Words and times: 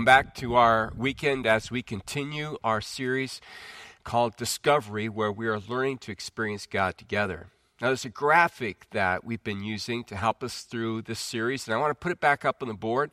Welcome 0.00 0.06
back 0.06 0.34
to 0.36 0.54
our 0.54 0.94
weekend 0.96 1.46
as 1.46 1.70
we 1.70 1.82
continue 1.82 2.56
our 2.64 2.80
series 2.80 3.38
called 4.02 4.34
Discovery, 4.34 5.10
where 5.10 5.30
we 5.30 5.46
are 5.46 5.60
learning 5.60 5.98
to 5.98 6.10
experience 6.10 6.64
God 6.64 6.96
together. 6.96 7.48
Now, 7.82 7.88
there's 7.88 8.06
a 8.06 8.08
graphic 8.08 8.86
that 8.92 9.24
we've 9.24 9.44
been 9.44 9.62
using 9.62 10.04
to 10.04 10.16
help 10.16 10.42
us 10.42 10.62
through 10.62 11.02
this 11.02 11.20
series, 11.20 11.66
and 11.66 11.74
I 11.74 11.78
want 11.78 11.90
to 11.90 11.94
put 11.94 12.12
it 12.12 12.18
back 12.18 12.46
up 12.46 12.62
on 12.62 12.68
the 12.68 12.74
board. 12.74 13.10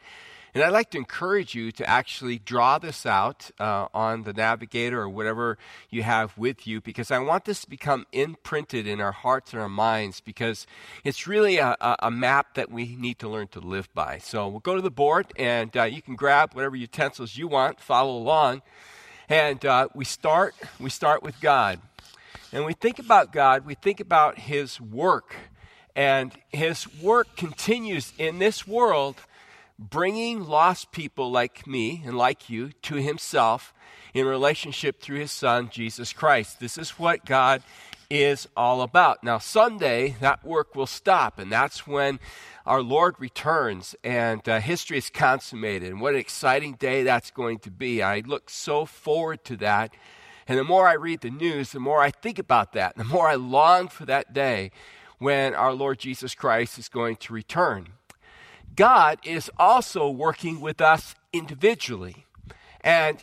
And 0.53 0.63
I'd 0.63 0.73
like 0.73 0.89
to 0.91 0.97
encourage 0.97 1.53
you 1.53 1.71
to 1.73 1.87
actually 1.87 2.39
draw 2.39 2.77
this 2.77 3.05
out 3.05 3.51
uh, 3.59 3.87
on 3.93 4.23
the 4.23 4.33
navigator 4.33 5.01
or 5.01 5.09
whatever 5.09 5.57
you 5.89 6.03
have 6.03 6.37
with 6.37 6.65
you 6.65 6.81
because 6.81 7.11
I 7.11 7.19
want 7.19 7.45
this 7.45 7.61
to 7.61 7.69
become 7.69 8.05
imprinted 8.11 8.87
in 8.87 9.01
our 9.01 9.11
hearts 9.11 9.53
and 9.53 9.61
our 9.61 9.69
minds 9.69 10.21
because 10.21 10.65
it's 11.03 11.27
really 11.27 11.57
a, 11.57 11.75
a 11.99 12.09
map 12.09 12.55
that 12.55 12.71
we 12.71 12.95
need 12.95 13.19
to 13.19 13.29
learn 13.29 13.49
to 13.49 13.59
live 13.59 13.93
by. 13.93 14.19
So 14.19 14.47
we'll 14.47 14.59
go 14.59 14.75
to 14.75 14.81
the 14.81 14.89
board 14.89 15.27
and 15.37 15.75
uh, 15.75 15.83
you 15.83 16.01
can 16.01 16.15
grab 16.15 16.53
whatever 16.53 16.75
utensils 16.75 17.37
you 17.37 17.47
want, 17.47 17.79
follow 17.79 18.17
along. 18.17 18.61
And 19.29 19.65
uh, 19.65 19.89
we 19.93 20.05
start 20.05 20.55
we 20.79 20.89
start 20.89 21.21
with 21.21 21.39
God. 21.41 21.81
And 22.53 22.65
we 22.65 22.73
think 22.73 22.97
about 22.97 23.33
God, 23.33 23.65
we 23.65 23.75
think 23.75 23.99
about 23.99 24.39
his 24.39 24.79
work. 24.79 25.35
And 25.95 26.31
his 26.49 26.87
work 27.01 27.35
continues 27.35 28.13
in 28.17 28.39
this 28.39 28.65
world 28.65 29.17
bringing 29.79 30.43
lost 30.45 30.91
people 30.91 31.31
like 31.31 31.67
me 31.67 32.01
and 32.05 32.17
like 32.17 32.49
you 32.49 32.71
to 32.83 32.95
himself 32.95 33.73
in 34.13 34.25
relationship 34.25 34.99
through 34.99 35.19
his 35.19 35.31
son, 35.31 35.69
Jesus 35.71 36.13
Christ. 36.13 36.59
This 36.59 36.77
is 36.77 36.91
what 36.91 37.25
God 37.25 37.61
is 38.09 38.47
all 38.55 38.81
about. 38.81 39.23
Now, 39.23 39.37
someday 39.37 40.15
that 40.21 40.43
work 40.45 40.75
will 40.75 40.87
stop, 40.87 41.39
and 41.39 41.51
that's 41.51 41.85
when 41.85 42.19
our 42.65 42.81
Lord 42.81 43.15
returns 43.19 43.95
and 44.03 44.47
uh, 44.47 44.59
history 44.59 44.97
is 44.97 45.09
consummated. 45.09 45.89
And 45.89 46.01
what 46.01 46.13
an 46.13 46.19
exciting 46.19 46.73
day 46.73 47.03
that's 47.03 47.31
going 47.31 47.59
to 47.59 47.71
be. 47.71 48.01
I 48.01 48.21
look 48.25 48.49
so 48.49 48.85
forward 48.85 49.43
to 49.45 49.57
that. 49.57 49.93
And 50.47 50.57
the 50.57 50.63
more 50.63 50.87
I 50.87 50.93
read 50.93 51.21
the 51.21 51.29
news, 51.29 51.71
the 51.71 51.79
more 51.79 52.01
I 52.01 52.11
think 52.11 52.39
about 52.39 52.73
that, 52.73 52.95
the 52.95 53.03
more 53.03 53.27
I 53.27 53.35
long 53.35 53.87
for 53.87 54.05
that 54.05 54.33
day 54.33 54.71
when 55.17 55.53
our 55.53 55.73
Lord 55.73 55.99
Jesus 55.99 56.35
Christ 56.35 56.77
is 56.77 56.89
going 56.89 57.17
to 57.17 57.33
return. 57.33 57.89
God 58.77 59.19
is 59.23 59.51
also 59.57 60.09
working 60.09 60.61
with 60.61 60.79
us 60.79 61.15
individually. 61.33 62.25
And 62.81 63.17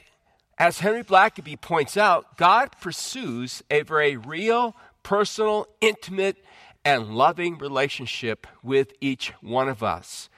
as 0.59 0.81
Henry 0.81 1.05
Blackaby 1.05 1.61
points 1.61 1.97
out, 1.97 2.37
God 2.37 2.71
pursues 2.81 3.63
a 3.71 3.83
very 3.83 4.17
real, 4.17 4.77
personal, 5.05 5.69
intimate, 5.81 6.37
and 6.85 7.15
loving 7.17 7.57
relationship 7.57 8.47
with 8.63 8.93
each 9.01 9.33
one 9.41 9.69
of 9.69 9.83
us. 9.83 10.29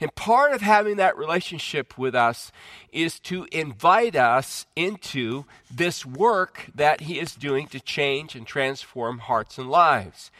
And 0.00 0.14
part 0.14 0.52
of 0.52 0.62
having 0.62 0.96
that 0.96 1.18
relationship 1.18 1.98
with 1.98 2.14
us 2.14 2.52
is 2.90 3.18
to 3.20 3.46
invite 3.52 4.16
us 4.16 4.66
into 4.74 5.44
this 5.70 6.06
work 6.06 6.66
that 6.74 7.02
He 7.02 7.18
is 7.18 7.34
doing 7.34 7.66
to 7.68 7.80
change 7.80 8.34
and 8.34 8.46
transform 8.46 9.18
hearts 9.18 9.58
and 9.58 9.68
lives. 9.68 10.30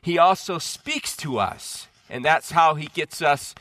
He 0.00 0.18
also 0.18 0.58
speaks 0.58 1.16
to 1.18 1.38
us 1.38 1.88
and 2.12 2.24
that's 2.24 2.52
how 2.52 2.74
he 2.74 2.86
gets 2.86 3.22
us 3.22 3.54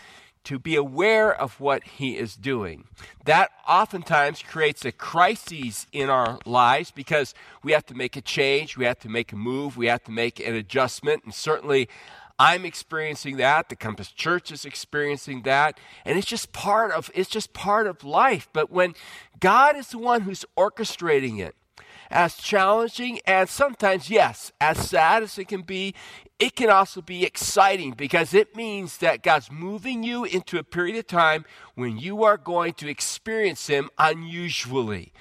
to 0.44 0.60
be 0.60 0.76
aware 0.76 1.34
of 1.34 1.60
what 1.60 1.84
he 1.84 2.18
is 2.18 2.36
doing. 2.36 2.86
That 3.26 3.52
oftentimes 3.68 4.44
creates 4.44 4.84
a 4.86 4.92
crisis 4.92 5.88
in 5.92 6.10
our 6.10 6.40
lives 6.46 6.92
because 6.92 7.34
we 7.64 7.72
have 7.72 7.86
to 7.88 7.96
make 7.96 8.16
a 8.16 8.22
change, 8.22 8.76
we 8.76 8.86
have 8.86 9.00
to 9.00 9.10
make 9.10 9.32
a 9.32 9.36
move, 9.36 9.78
we 9.78 9.88
have 9.88 10.04
to 10.06 10.12
make 10.12 10.40
an 10.40 10.56
adjustment, 10.56 11.24
and 11.24 11.34
certainly 11.34 11.88
I'm 12.40 12.66
experiencing 12.66 13.38
that, 13.38 13.70
the 13.70 13.76
Compass 13.76 14.12
Church 14.12 14.52
is 14.52 14.66
experiencing 14.66 15.44
that, 15.44 15.80
and 16.06 16.18
it's 16.18 16.28
just 16.28 16.52
part 16.52 16.92
of 16.92 17.12
it's 17.14 17.30
just 17.30 17.54
part 17.54 17.86
of 17.86 18.04
life. 18.04 18.50
But 18.52 18.72
when 18.72 18.96
God 19.40 19.78
is 19.78 19.90
the 19.90 20.00
one 20.00 20.22
who's 20.22 20.44
orchestrating 20.58 21.40
it, 21.40 21.56
as 22.12 22.36
challenging 22.36 23.20
and 23.26 23.50
sometimes, 23.50 24.10
yes, 24.10 24.52
as 24.60 24.90
sad 24.90 25.24
as 25.24 25.38
it 25.38 25.48
can 25.48 25.62
be, 25.62 25.96
it 26.40 26.56
can 26.56 26.70
also 26.70 27.02
be 27.02 27.24
exciting 27.24 27.92
because 27.92 28.34
it 28.34 28.56
means 28.56 28.98
that 28.98 29.24
God's 29.24 29.52
moving 29.52 30.04
you 30.04 30.26
into 30.26 30.58
a 30.58 30.64
period 30.64 30.98
of 30.98 31.08
time 31.08 31.46
when 31.76 31.98
you 31.98 32.24
are 32.24 32.38
going 32.38 32.74
to 32.74 32.90
experience 32.90 33.68
Him 33.68 33.90
unusually. 33.98 35.14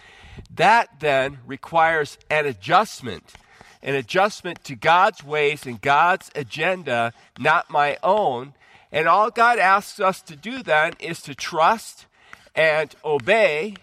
That 0.55 1.01
then 1.01 1.39
requires 1.47 2.19
an 2.31 2.47
adjustment, 2.47 3.35
an 3.83 3.95
adjustment 3.95 4.65
to 4.65 4.75
God's 4.75 5.23
ways 5.23 5.67
and 5.67 5.81
God's 5.81 6.31
agenda, 6.35 7.13
not 7.39 7.71
my 7.71 7.99
own. 8.03 8.55
And 8.91 9.07
all 9.07 9.31
God 9.31 9.59
asks 9.59 10.01
us 10.01 10.23
to 10.23 10.35
do 10.35 10.63
then 10.63 10.95
is 10.99 11.21
to 11.23 11.35
trust 11.35 12.07
and 12.55 12.95
obey 13.05 13.75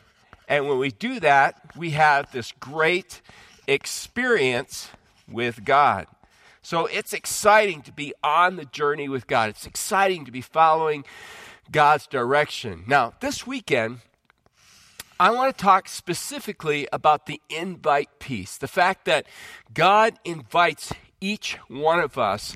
and 0.47 0.68
when 0.68 0.80
we 0.80 0.91
do 0.91 1.19
that, 1.19 1.62
we 1.75 1.91
have 1.91 2.31
this 2.31 2.53
great 2.59 3.22
experience 3.68 4.90
with 5.30 5.66
God. 5.66 6.08
So 6.62 6.85
it's 6.85 7.13
exciting 7.13 7.81
to 7.84 7.91
be 7.91 8.13
on 8.24 8.56
the 8.56 8.66
journey 8.66 9.09
with 9.09 9.28
God. 9.28 9.50
It's 9.50 9.66
exciting 9.66 10.25
to 10.25 10.31
be 10.31 10.41
following 10.41 11.06
God's 11.72 12.08
direction. 12.08 12.84
Now, 12.88 13.13
this 13.19 13.46
weekend, 13.46 14.00
I 15.19 15.31
want 15.31 15.58
to 15.58 15.63
talk 15.63 15.88
specifically 15.90 16.88
about 16.94 17.25
the 17.25 17.41
invite 17.50 18.19
piece 18.19 18.58
the 18.58 18.68
fact 18.68 19.06
that 19.06 19.25
God 19.74 20.19
invites 20.24 20.94
each 21.19 21.56
one 21.68 22.00
of 22.00 22.18
us 22.18 22.56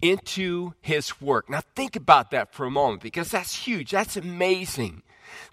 into 0.00 0.72
his 0.80 1.20
work. 1.20 1.50
Now, 1.50 1.60
think 1.76 1.94
about 1.94 2.30
that 2.30 2.54
for 2.54 2.64
a 2.66 2.70
moment 2.70 3.02
because 3.02 3.30
that's 3.30 3.66
huge. 3.66 3.90
That's 3.90 4.16
amazing 4.16 5.02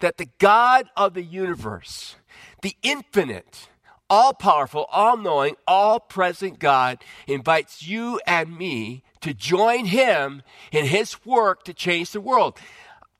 that 0.00 0.16
the 0.16 0.28
God 0.38 0.88
of 0.96 1.14
the 1.14 1.22
universe, 1.22 2.16
the 2.62 2.76
infinite, 2.82 3.68
all 4.10 4.32
powerful, 4.32 4.86
all 4.90 5.16
knowing, 5.16 5.56
all 5.66 6.00
present 6.00 6.58
God 6.58 6.98
invites 7.26 7.86
you 7.86 8.20
and 8.26 8.56
me 8.56 9.02
to 9.20 9.34
join 9.34 9.86
him 9.86 10.42
in 10.72 10.86
his 10.86 11.24
work 11.26 11.64
to 11.64 11.74
change 11.74 12.12
the 12.12 12.20
world. 12.20 12.58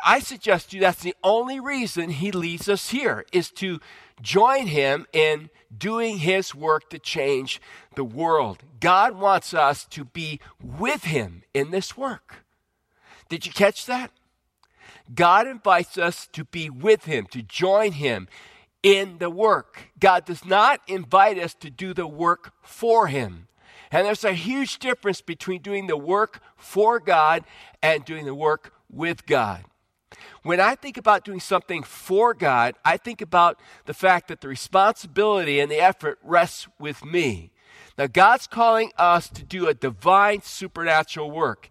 I 0.04 0.20
suggest 0.20 0.70
to 0.70 0.76
you 0.76 0.80
that's 0.80 1.02
the 1.02 1.16
only 1.24 1.58
reason 1.58 2.10
he 2.10 2.30
leads 2.30 2.68
us 2.68 2.90
here 2.90 3.24
is 3.32 3.50
to 3.52 3.80
join 4.22 4.68
him 4.68 5.06
in 5.12 5.50
doing 5.76 6.18
his 6.18 6.54
work 6.54 6.88
to 6.90 6.98
change 6.98 7.60
the 7.94 8.04
world. 8.04 8.62
God 8.80 9.18
wants 9.18 9.52
us 9.52 9.84
to 9.86 10.04
be 10.04 10.40
with 10.62 11.04
him 11.04 11.42
in 11.52 11.70
this 11.70 11.96
work. 11.96 12.44
Did 13.28 13.44
you 13.44 13.52
catch 13.52 13.86
that? 13.86 14.10
God 15.14 15.46
invites 15.46 15.96
us 15.98 16.28
to 16.32 16.44
be 16.44 16.68
with 16.70 17.04
Him, 17.04 17.26
to 17.30 17.42
join 17.42 17.92
Him 17.92 18.28
in 18.82 19.18
the 19.18 19.30
work. 19.30 19.90
God 19.98 20.24
does 20.24 20.44
not 20.44 20.80
invite 20.86 21.38
us 21.38 21.54
to 21.54 21.70
do 21.70 21.94
the 21.94 22.06
work 22.06 22.52
for 22.62 23.08
Him. 23.08 23.48
And 23.90 24.06
there's 24.06 24.24
a 24.24 24.32
huge 24.32 24.78
difference 24.78 25.20
between 25.20 25.62
doing 25.62 25.86
the 25.86 25.96
work 25.96 26.40
for 26.56 27.00
God 27.00 27.44
and 27.82 28.04
doing 28.04 28.26
the 28.26 28.34
work 28.34 28.72
with 28.90 29.26
God. 29.26 29.64
When 30.42 30.60
I 30.60 30.74
think 30.74 30.96
about 30.96 31.24
doing 31.24 31.40
something 31.40 31.82
for 31.82 32.34
God, 32.34 32.74
I 32.84 32.96
think 32.96 33.20
about 33.20 33.60
the 33.86 33.94
fact 33.94 34.28
that 34.28 34.40
the 34.40 34.48
responsibility 34.48 35.60
and 35.60 35.70
the 35.70 35.80
effort 35.80 36.18
rests 36.22 36.68
with 36.78 37.04
me. 37.04 37.50
Now, 37.96 38.06
God's 38.06 38.46
calling 38.46 38.92
us 38.96 39.28
to 39.30 39.42
do 39.42 39.66
a 39.66 39.74
divine 39.74 40.42
supernatural 40.42 41.30
work. 41.30 41.68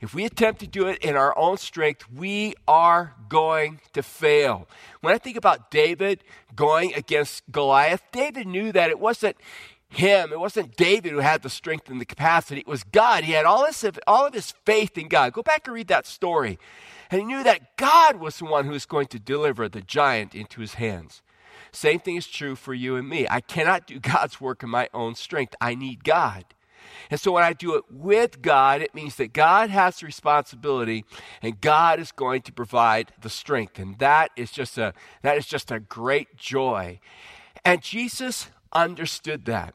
If 0.00 0.14
we 0.14 0.24
attempt 0.24 0.60
to 0.60 0.66
do 0.66 0.86
it 0.86 0.98
in 0.98 1.16
our 1.16 1.36
own 1.36 1.56
strength, 1.56 2.04
we 2.14 2.54
are 2.68 3.14
going 3.28 3.80
to 3.94 4.02
fail. 4.02 4.68
When 5.00 5.12
I 5.12 5.18
think 5.18 5.36
about 5.36 5.70
David 5.70 6.22
going 6.54 6.94
against 6.94 7.42
Goliath, 7.50 8.02
David 8.12 8.46
knew 8.46 8.70
that 8.72 8.90
it 8.90 9.00
wasn't 9.00 9.36
him, 9.88 10.32
it 10.32 10.38
wasn't 10.38 10.76
David 10.76 11.12
who 11.12 11.18
had 11.18 11.42
the 11.42 11.50
strength 11.50 11.88
and 11.88 12.00
the 12.00 12.04
capacity, 12.04 12.60
it 12.60 12.68
was 12.68 12.84
God. 12.84 13.24
He 13.24 13.32
had 13.32 13.44
all, 13.44 13.64
this, 13.64 13.84
all 14.06 14.26
of 14.26 14.34
his 14.34 14.52
faith 14.64 14.96
in 14.96 15.08
God. 15.08 15.32
Go 15.32 15.42
back 15.42 15.66
and 15.66 15.74
read 15.74 15.88
that 15.88 16.06
story. 16.06 16.58
And 17.10 17.20
he 17.20 17.26
knew 17.26 17.42
that 17.42 17.76
God 17.76 18.16
was 18.16 18.38
the 18.38 18.44
one 18.44 18.66
who 18.66 18.72
was 18.72 18.86
going 18.86 19.06
to 19.08 19.18
deliver 19.18 19.68
the 19.68 19.80
giant 19.80 20.34
into 20.34 20.60
his 20.60 20.74
hands. 20.74 21.22
Same 21.72 22.00
thing 22.00 22.16
is 22.16 22.26
true 22.26 22.54
for 22.54 22.74
you 22.74 22.96
and 22.96 23.08
me. 23.08 23.26
I 23.28 23.40
cannot 23.40 23.86
do 23.86 23.98
God's 24.00 24.40
work 24.40 24.62
in 24.62 24.70
my 24.70 24.88
own 24.94 25.14
strength. 25.14 25.54
I 25.60 25.74
need 25.74 26.04
God. 26.04 26.44
And 27.10 27.20
so 27.20 27.32
when 27.32 27.44
I 27.44 27.52
do 27.52 27.74
it 27.76 27.84
with 27.90 28.42
God, 28.42 28.82
it 28.82 28.94
means 28.94 29.16
that 29.16 29.32
God 29.32 29.70
has 29.70 29.98
the 30.00 30.06
responsibility 30.06 31.04
and 31.42 31.60
God 31.60 32.00
is 32.00 32.12
going 32.12 32.42
to 32.42 32.52
provide 32.52 33.12
the 33.20 33.30
strength. 33.30 33.78
And 33.78 33.98
that 33.98 34.30
is 34.36 34.50
just 34.50 34.78
a 34.78 34.94
that 35.22 35.36
is 35.36 35.46
just 35.46 35.70
a 35.70 35.80
great 35.80 36.36
joy. 36.36 37.00
And 37.64 37.82
Jesus 37.82 38.48
understood 38.72 39.44
that. 39.46 39.74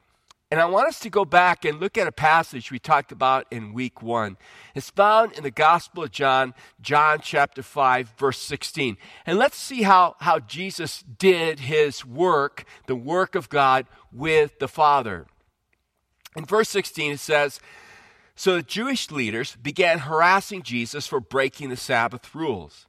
And 0.54 0.62
I 0.62 0.66
want 0.66 0.88
us 0.88 1.00
to 1.00 1.10
go 1.10 1.26
back 1.26 1.66
and 1.66 1.80
look 1.80 1.98
at 1.98 2.06
a 2.06 2.12
passage 2.12 2.70
we 2.70 2.78
talked 2.78 3.12
about 3.12 3.48
in 3.50 3.74
week 3.74 4.04
one. 4.04 4.38
It's 4.76 4.92
found 4.92 5.32
in 5.32 5.42
the 5.42 5.50
Gospel 5.50 6.04
of 6.04 6.12
John, 6.12 6.54
John 6.80 7.22
chapter 7.24 7.64
5, 7.64 8.14
verse 8.20 8.38
16. 8.38 8.98
And 9.26 9.40
let's 9.40 9.58
see 9.58 9.82
how, 9.82 10.16
how 10.20 10.38
Jesus 10.38 11.04
did 11.18 11.62
his 11.62 12.06
work, 12.06 12.66
the 12.86 12.96
work 12.96 13.34
of 13.34 13.50
God, 13.50 13.88
with 14.12 14.60
the 14.60 14.68
Father. 14.68 15.26
In 16.36 16.46
verse 16.46 16.70
16, 16.70 17.14
it 17.14 17.20
says, 17.20 17.60
So 18.36 18.56
the 18.56 18.64
Jewish 18.64 19.12
leaders 19.12 19.56
began 19.62 20.00
harassing 20.00 20.64
Jesus 20.64 21.08
for 21.08 21.20
breaking 21.20 21.70
the 21.70 21.78
Sabbath 21.78 22.34
rules. 22.34 22.88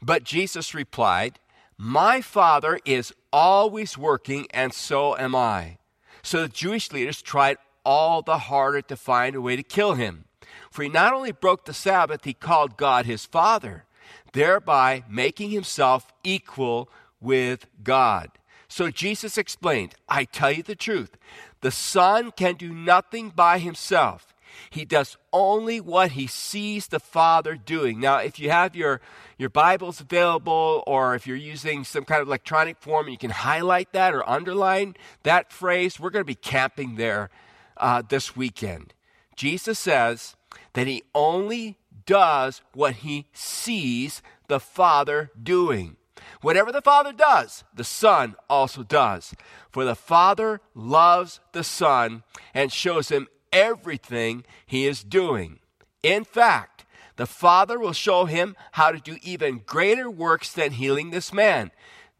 But 0.00 0.24
Jesus 0.24 0.74
replied, 0.74 1.38
My 1.76 2.20
Father 2.20 2.80
is 2.84 3.12
always 3.32 3.98
working, 3.98 4.46
and 4.50 4.72
so 4.72 5.16
am 5.16 5.34
I. 5.34 5.78
So 6.22 6.42
the 6.42 6.48
Jewish 6.48 6.92
leaders 6.92 7.22
tried 7.22 7.58
all 7.84 8.22
the 8.22 8.38
harder 8.38 8.82
to 8.82 8.96
find 8.96 9.36
a 9.36 9.40
way 9.40 9.56
to 9.56 9.62
kill 9.62 9.94
him. 9.94 10.24
For 10.70 10.82
he 10.82 10.88
not 10.88 11.12
only 11.12 11.32
broke 11.32 11.64
the 11.64 11.74
Sabbath, 11.74 12.24
he 12.24 12.34
called 12.34 12.76
God 12.76 13.06
his 13.06 13.24
Father, 13.24 13.84
thereby 14.32 15.04
making 15.08 15.50
himself 15.50 16.12
equal 16.24 16.90
with 17.20 17.66
God. 17.82 18.30
So 18.68 18.90
Jesus 18.90 19.38
explained, 19.38 19.94
I 20.08 20.24
tell 20.24 20.52
you 20.52 20.62
the 20.62 20.74
truth. 20.74 21.16
The 21.60 21.70
Son 21.70 22.30
can 22.32 22.54
do 22.54 22.72
nothing 22.72 23.30
by 23.30 23.58
himself. 23.58 24.34
He 24.70 24.84
does 24.84 25.16
only 25.32 25.80
what 25.80 26.12
he 26.12 26.26
sees 26.26 26.88
the 26.88 27.00
Father 27.00 27.56
doing. 27.56 28.00
Now, 28.00 28.18
if 28.18 28.38
you 28.38 28.50
have 28.50 28.74
your, 28.74 29.00
your 29.38 29.50
Bibles 29.50 30.00
available 30.00 30.82
or 30.86 31.14
if 31.14 31.26
you're 31.26 31.36
using 31.36 31.84
some 31.84 32.04
kind 32.04 32.22
of 32.22 32.28
electronic 32.28 32.78
form, 32.78 33.08
you 33.08 33.18
can 33.18 33.30
highlight 33.30 33.92
that 33.92 34.14
or 34.14 34.28
underline 34.28 34.96
that 35.24 35.52
phrase. 35.52 36.00
We're 36.00 36.10
going 36.10 36.24
to 36.24 36.26
be 36.26 36.34
camping 36.34 36.96
there 36.96 37.30
uh, 37.76 38.02
this 38.08 38.34
weekend. 38.34 38.94
Jesus 39.34 39.78
says 39.78 40.36
that 40.72 40.86
he 40.86 41.02
only 41.14 41.76
does 42.06 42.62
what 42.72 42.96
he 42.96 43.26
sees 43.32 44.22
the 44.48 44.60
Father 44.60 45.30
doing. 45.40 45.96
Whatever 46.40 46.72
the 46.72 46.82
Father 46.82 47.12
does, 47.12 47.64
the 47.74 47.84
Son 47.84 48.36
also 48.48 48.82
does. 48.82 49.34
For 49.70 49.84
the 49.84 49.94
Father 49.94 50.60
loves 50.74 51.40
the 51.52 51.64
Son 51.64 52.22
and 52.54 52.72
shows 52.72 53.08
him 53.08 53.28
everything 53.52 54.44
he 54.66 54.86
is 54.86 55.02
doing. 55.02 55.60
In 56.02 56.24
fact, 56.24 56.84
the 57.16 57.26
Father 57.26 57.78
will 57.78 57.92
show 57.92 58.26
him 58.26 58.54
how 58.72 58.92
to 58.92 58.98
do 58.98 59.16
even 59.22 59.62
greater 59.64 60.10
works 60.10 60.52
than 60.52 60.72
healing 60.72 61.10
this 61.10 61.32
man. 61.32 61.70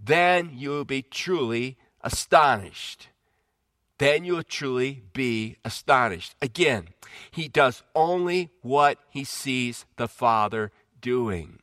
Then 0.03 0.51
you 0.55 0.71
will 0.71 0.85
be 0.85 1.03
truly 1.03 1.77
astonished. 2.01 3.09
Then 3.99 4.25
you 4.25 4.37
will 4.37 4.43
truly 4.43 5.03
be 5.13 5.57
astonished. 5.65 6.35
Again, 6.43 6.89
he 7.31 7.49
does 7.49 7.83
only 7.95 8.51
what 8.63 8.99
he 9.11 9.25
sees 9.25 9.87
the 9.97 10.09
Father 10.09 10.73
doing. 11.01 11.61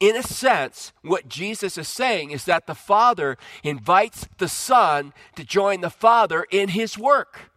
In 0.00 0.16
a 0.16 0.22
sense, 0.22 0.92
what 1.02 1.28
Jesus 1.28 1.78
is 1.78 1.88
saying 1.88 2.30
is 2.30 2.44
that 2.44 2.66
the 2.66 2.74
Father 2.74 3.36
invites 3.62 4.28
the 4.38 4.48
Son 4.48 5.12
to 5.36 5.44
join 5.44 5.80
the 5.80 5.90
Father 5.90 6.46
in 6.50 6.70
his 6.70 6.98
work. 6.98 7.50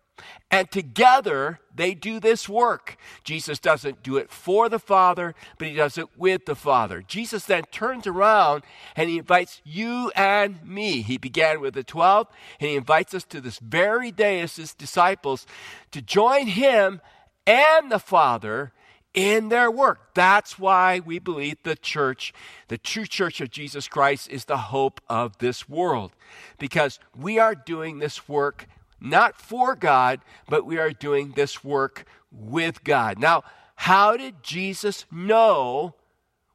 And 0.51 0.69
together 0.71 1.59
they 1.73 1.93
do 1.93 2.19
this 2.19 2.49
work. 2.49 2.97
Jesus 3.23 3.59
doesn't 3.59 4.03
do 4.03 4.17
it 4.17 4.31
for 4.31 4.67
the 4.67 4.79
Father, 4.79 5.35
but 5.57 5.67
he 5.67 5.75
does 5.75 5.97
it 5.97 6.07
with 6.17 6.45
the 6.45 6.55
Father. 6.55 7.03
Jesus 7.07 7.45
then 7.45 7.63
turns 7.71 8.07
around 8.07 8.63
and 8.95 9.09
he 9.09 9.19
invites 9.19 9.61
you 9.63 10.11
and 10.15 10.65
me. 10.65 11.01
He 11.03 11.17
began 11.17 11.61
with 11.61 11.75
the 11.75 11.83
12, 11.83 12.27
and 12.59 12.69
he 12.69 12.75
invites 12.75 13.13
us 13.13 13.23
to 13.25 13.39
this 13.39 13.59
very 13.59 14.11
day 14.11 14.41
as 14.41 14.55
his 14.55 14.73
disciples 14.73 15.45
to 15.91 16.01
join 16.01 16.47
him 16.47 16.99
and 17.45 17.91
the 17.91 17.99
Father 17.99 18.73
in 19.19 19.49
their 19.49 19.69
work. 19.69 20.13
That's 20.13 20.57
why 20.57 21.01
we 21.01 21.19
believe 21.19 21.57
the 21.63 21.75
church, 21.75 22.33
the 22.69 22.77
true 22.77 23.05
church 23.05 23.41
of 23.41 23.51
Jesus 23.51 23.89
Christ, 23.89 24.29
is 24.29 24.45
the 24.45 24.57
hope 24.57 25.01
of 25.09 25.37
this 25.39 25.67
world. 25.67 26.13
Because 26.57 26.99
we 27.17 27.37
are 27.37 27.53
doing 27.53 27.99
this 27.99 28.29
work 28.29 28.65
not 29.01 29.35
for 29.35 29.75
God, 29.75 30.21
but 30.47 30.65
we 30.65 30.77
are 30.77 30.91
doing 30.91 31.33
this 31.35 31.65
work 31.65 32.05
with 32.31 32.85
God. 32.85 33.19
Now, 33.19 33.43
how 33.75 34.15
did 34.15 34.41
Jesus 34.41 35.05
know 35.11 35.95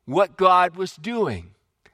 what 0.06 0.38
God 0.38 0.74
was 0.74 0.96
doing? 0.96 1.50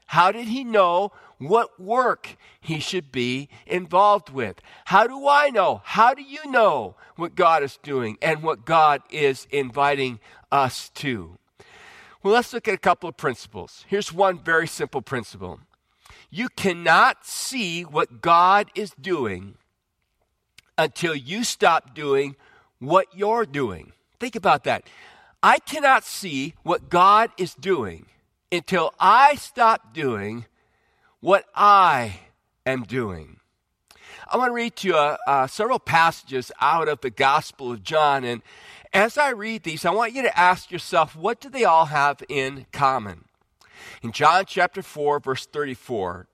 How 0.06 0.30
did 0.30 0.46
he 0.46 0.62
know 0.62 1.10
what 1.38 1.80
work 1.80 2.36
he 2.60 2.78
should 2.78 3.10
be 3.10 3.48
involved 3.66 4.30
with? 4.30 4.60
How 4.84 5.06
do 5.06 5.26
I 5.26 5.50
know? 5.50 5.82
How 5.84 6.14
do 6.14 6.22
you 6.22 6.50
know 6.50 6.96
what 7.16 7.34
God 7.34 7.62
is 7.62 7.78
doing 7.82 8.18
and 8.20 8.42
what 8.42 8.64
God 8.64 9.02
is 9.10 9.46
inviting 9.50 10.20
us 10.50 10.88
too. 10.90 11.38
Well, 12.22 12.34
let's 12.34 12.52
look 12.52 12.68
at 12.68 12.74
a 12.74 12.78
couple 12.78 13.08
of 13.08 13.16
principles. 13.16 13.84
Here's 13.88 14.12
one 14.12 14.38
very 14.38 14.66
simple 14.66 15.02
principle 15.02 15.60
you 16.30 16.48
cannot 16.48 17.26
see 17.26 17.82
what 17.82 18.20
God 18.20 18.70
is 18.74 18.92
doing 19.00 19.54
until 20.78 21.14
you 21.14 21.44
stop 21.44 21.94
doing 21.94 22.36
what 22.78 23.06
you're 23.14 23.44
doing. 23.46 23.92
Think 24.18 24.36
about 24.36 24.64
that. 24.64 24.84
I 25.42 25.58
cannot 25.58 26.04
see 26.04 26.54
what 26.62 26.88
God 26.88 27.30
is 27.36 27.54
doing 27.54 28.06
until 28.52 28.92
I 29.00 29.34
stop 29.36 29.94
doing 29.94 30.46
what 31.20 31.46
I 31.54 32.20
am 32.66 32.82
doing. 32.82 33.40
I 34.28 34.36
want 34.36 34.50
to 34.50 34.54
read 34.54 34.76
to 34.76 34.88
you 34.88 34.94
uh, 34.94 35.16
uh, 35.26 35.46
several 35.46 35.78
passages 35.78 36.52
out 36.60 36.88
of 36.88 37.00
the 37.00 37.10
Gospel 37.10 37.72
of 37.72 37.82
John. 37.82 38.24
And 38.24 38.42
as 38.92 39.16
I 39.16 39.30
read 39.30 39.62
these, 39.62 39.84
I 39.84 39.90
want 39.90 40.12
you 40.12 40.22
to 40.22 40.38
ask 40.38 40.70
yourself, 40.70 41.14
what 41.14 41.40
do 41.40 41.48
they 41.48 41.64
all 41.64 41.86
have 41.86 42.22
in 42.28 42.66
common? 42.72 43.24
In 44.02 44.12
John 44.12 44.44
chapter 44.46 44.82
4, 44.82 45.20
verse 45.20 45.46
34, 45.46 46.26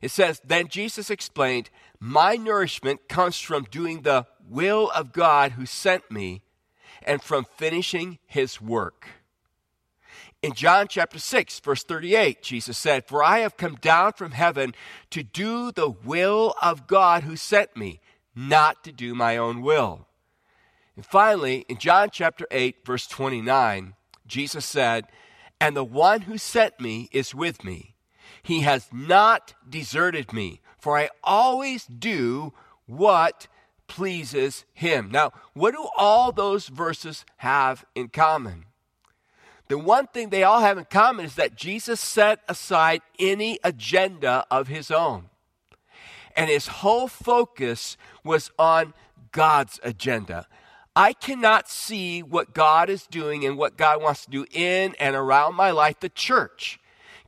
it 0.00 0.10
says, 0.10 0.40
Then 0.44 0.68
Jesus 0.68 1.10
explained, 1.10 1.70
My 1.98 2.36
nourishment 2.36 3.08
comes 3.08 3.38
from 3.38 3.64
doing 3.64 4.02
the 4.02 4.26
will 4.48 4.90
of 4.94 5.12
God 5.12 5.52
who 5.52 5.66
sent 5.66 6.10
me 6.10 6.42
and 7.02 7.22
from 7.22 7.44
finishing 7.56 8.18
his 8.26 8.60
work. 8.60 9.08
In 10.40 10.52
John 10.52 10.86
chapter 10.88 11.18
6, 11.18 11.58
verse 11.60 11.82
38, 11.82 12.42
Jesus 12.42 12.78
said, 12.78 13.06
For 13.06 13.24
I 13.24 13.40
have 13.40 13.56
come 13.56 13.74
down 13.74 14.12
from 14.12 14.30
heaven 14.30 14.72
to 15.10 15.24
do 15.24 15.72
the 15.72 15.90
will 15.90 16.54
of 16.62 16.86
God 16.86 17.24
who 17.24 17.34
sent 17.34 17.76
me, 17.76 18.00
not 18.36 18.84
to 18.84 18.92
do 18.92 19.16
my 19.16 19.36
own 19.36 19.62
will. 19.62 20.07
And 20.98 21.06
finally, 21.06 21.64
in 21.68 21.78
John 21.78 22.08
chapter 22.10 22.44
8, 22.50 22.84
verse 22.84 23.06
29, 23.06 23.94
Jesus 24.26 24.64
said, 24.64 25.06
And 25.60 25.76
the 25.76 25.84
one 25.84 26.22
who 26.22 26.36
sent 26.36 26.80
me 26.80 27.08
is 27.12 27.32
with 27.32 27.62
me. 27.62 27.94
He 28.42 28.62
has 28.62 28.88
not 28.92 29.54
deserted 29.70 30.32
me, 30.32 30.60
for 30.76 30.98
I 30.98 31.10
always 31.22 31.84
do 31.84 32.52
what 32.86 33.46
pleases 33.86 34.64
him. 34.74 35.08
Now, 35.12 35.30
what 35.52 35.70
do 35.76 35.86
all 35.96 36.32
those 36.32 36.66
verses 36.66 37.24
have 37.36 37.84
in 37.94 38.08
common? 38.08 38.64
The 39.68 39.78
one 39.78 40.08
thing 40.08 40.30
they 40.30 40.42
all 40.42 40.62
have 40.62 40.78
in 40.78 40.86
common 40.86 41.26
is 41.26 41.36
that 41.36 41.54
Jesus 41.54 42.00
set 42.00 42.40
aside 42.48 43.02
any 43.20 43.60
agenda 43.62 44.44
of 44.50 44.66
his 44.66 44.90
own. 44.90 45.26
And 46.34 46.50
his 46.50 46.66
whole 46.66 47.06
focus 47.06 47.96
was 48.24 48.50
on 48.58 48.94
God's 49.30 49.78
agenda. 49.84 50.48
I 50.98 51.12
cannot 51.12 51.68
see 51.68 52.24
what 52.24 52.52
God 52.52 52.90
is 52.90 53.06
doing 53.06 53.46
and 53.46 53.56
what 53.56 53.76
God 53.76 54.02
wants 54.02 54.24
to 54.24 54.30
do 54.32 54.44
in 54.50 54.96
and 54.98 55.14
around 55.14 55.54
my 55.54 55.70
life, 55.70 56.00
the 56.00 56.08
church 56.08 56.80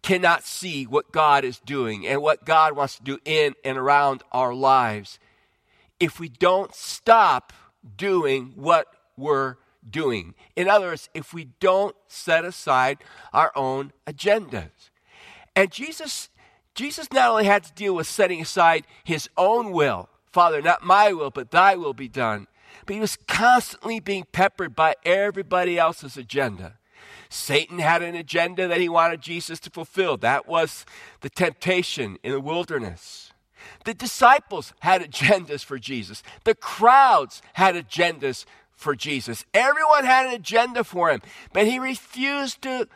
cannot 0.03 0.43
see 0.43 0.89
what 0.89 1.13
God 1.13 1.45
is 1.45 1.61
doing 1.61 2.05
and 2.05 2.21
what 2.21 2.45
God 2.45 2.75
wants 2.75 2.97
to 2.97 3.05
do 3.05 3.21
in 3.25 3.55
and 3.65 3.79
around 3.79 4.25
our 4.33 4.53
lives 4.53 5.21
if 6.01 6.19
we 6.19 6.29
don't 6.29 6.75
stop 6.75 7.53
doing 7.97 8.55
what 8.57 8.89
we're 9.17 9.55
doing. 9.89 10.35
In 10.57 10.69
other 10.69 10.87
words, 10.87 11.09
if 11.15 11.33
we 11.33 11.45
don't 11.61 11.95
set 12.09 12.45
aside 12.45 12.99
our 13.33 13.53
own 13.55 13.93
agendas. 14.05 14.91
And 15.55 15.71
Jesus 15.71 16.29
Jesus 16.75 17.07
not 17.13 17.31
only 17.31 17.45
had 17.45 17.63
to 17.63 17.73
deal 17.75 17.95
with 17.95 18.09
setting 18.09 18.41
aside 18.41 18.85
his 19.05 19.29
own 19.37 19.71
will, 19.71 20.09
Father, 20.33 20.61
not 20.61 20.85
my 20.85 21.13
will, 21.13 21.31
but 21.31 21.53
thy 21.53 21.77
will 21.77 21.95
be 21.95 22.09
done, 22.09 22.49
but 22.87 22.95
he 22.95 23.01
was 23.01 23.17
constantly 23.29 24.01
being 24.01 24.27
peppered 24.33 24.75
by 24.75 24.95
everybody 25.05 25.79
else's 25.79 26.17
agenda. 26.17 26.79
Satan 27.29 27.79
had 27.79 28.03
an 28.03 28.17
agenda 28.17 28.67
that 28.67 28.81
he 28.81 28.89
wanted 28.89 29.21
Jesus 29.21 29.61
to 29.61 29.71
fulfill. 29.71 30.17
That 30.17 30.49
was 30.49 30.85
the 31.21 31.31
temptation 31.31 32.19
in 32.23 32.33
the 32.33 32.41
wilderness. 32.41 33.33
The 33.85 33.95
disciples 33.95 34.73
had 34.81 35.03
agendas 35.03 35.65
for 35.65 35.79
Jesus. 35.79 36.23
The 36.45 36.55
crowds 36.55 37.41
had 37.55 37.77
agendas 37.77 38.45
for 38.73 38.97
Jesus. 38.97 39.45
Everyone 39.55 40.05
had 40.05 40.27
an 40.27 40.33
agenda 40.33 40.83
for 40.83 41.11
him, 41.11 41.21
but 41.53 41.67
he 41.67 41.79
refused 41.79 42.63
to 42.63 42.89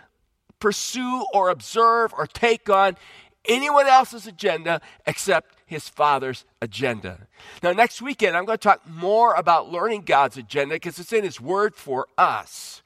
pursue 0.59 1.27
or 1.33 1.51
observe 1.51 2.13
or 2.17 2.27
take 2.27 2.69
on 2.71 2.97
anyone 3.45 3.87
else's 3.87 4.27
agenda 4.27 4.81
except 5.07 5.54
his 5.67 5.89
father's 5.89 6.45
agenda. 6.61 7.27
Now, 7.63 7.73
next 7.73 8.03
weekend, 8.03 8.37
I'm 8.37 8.45
going 8.45 8.59
to 8.59 8.63
talk 8.63 8.89
more 8.89 9.35
about 9.35 9.73
learning 9.73 10.03
God's 10.03 10.37
agenda 10.37 10.75
because 10.75 10.99
it's 10.99 11.13
in 11.13 11.25
his 11.25 11.41
word 11.41 11.75
for 11.75 12.07
us. 12.19 12.83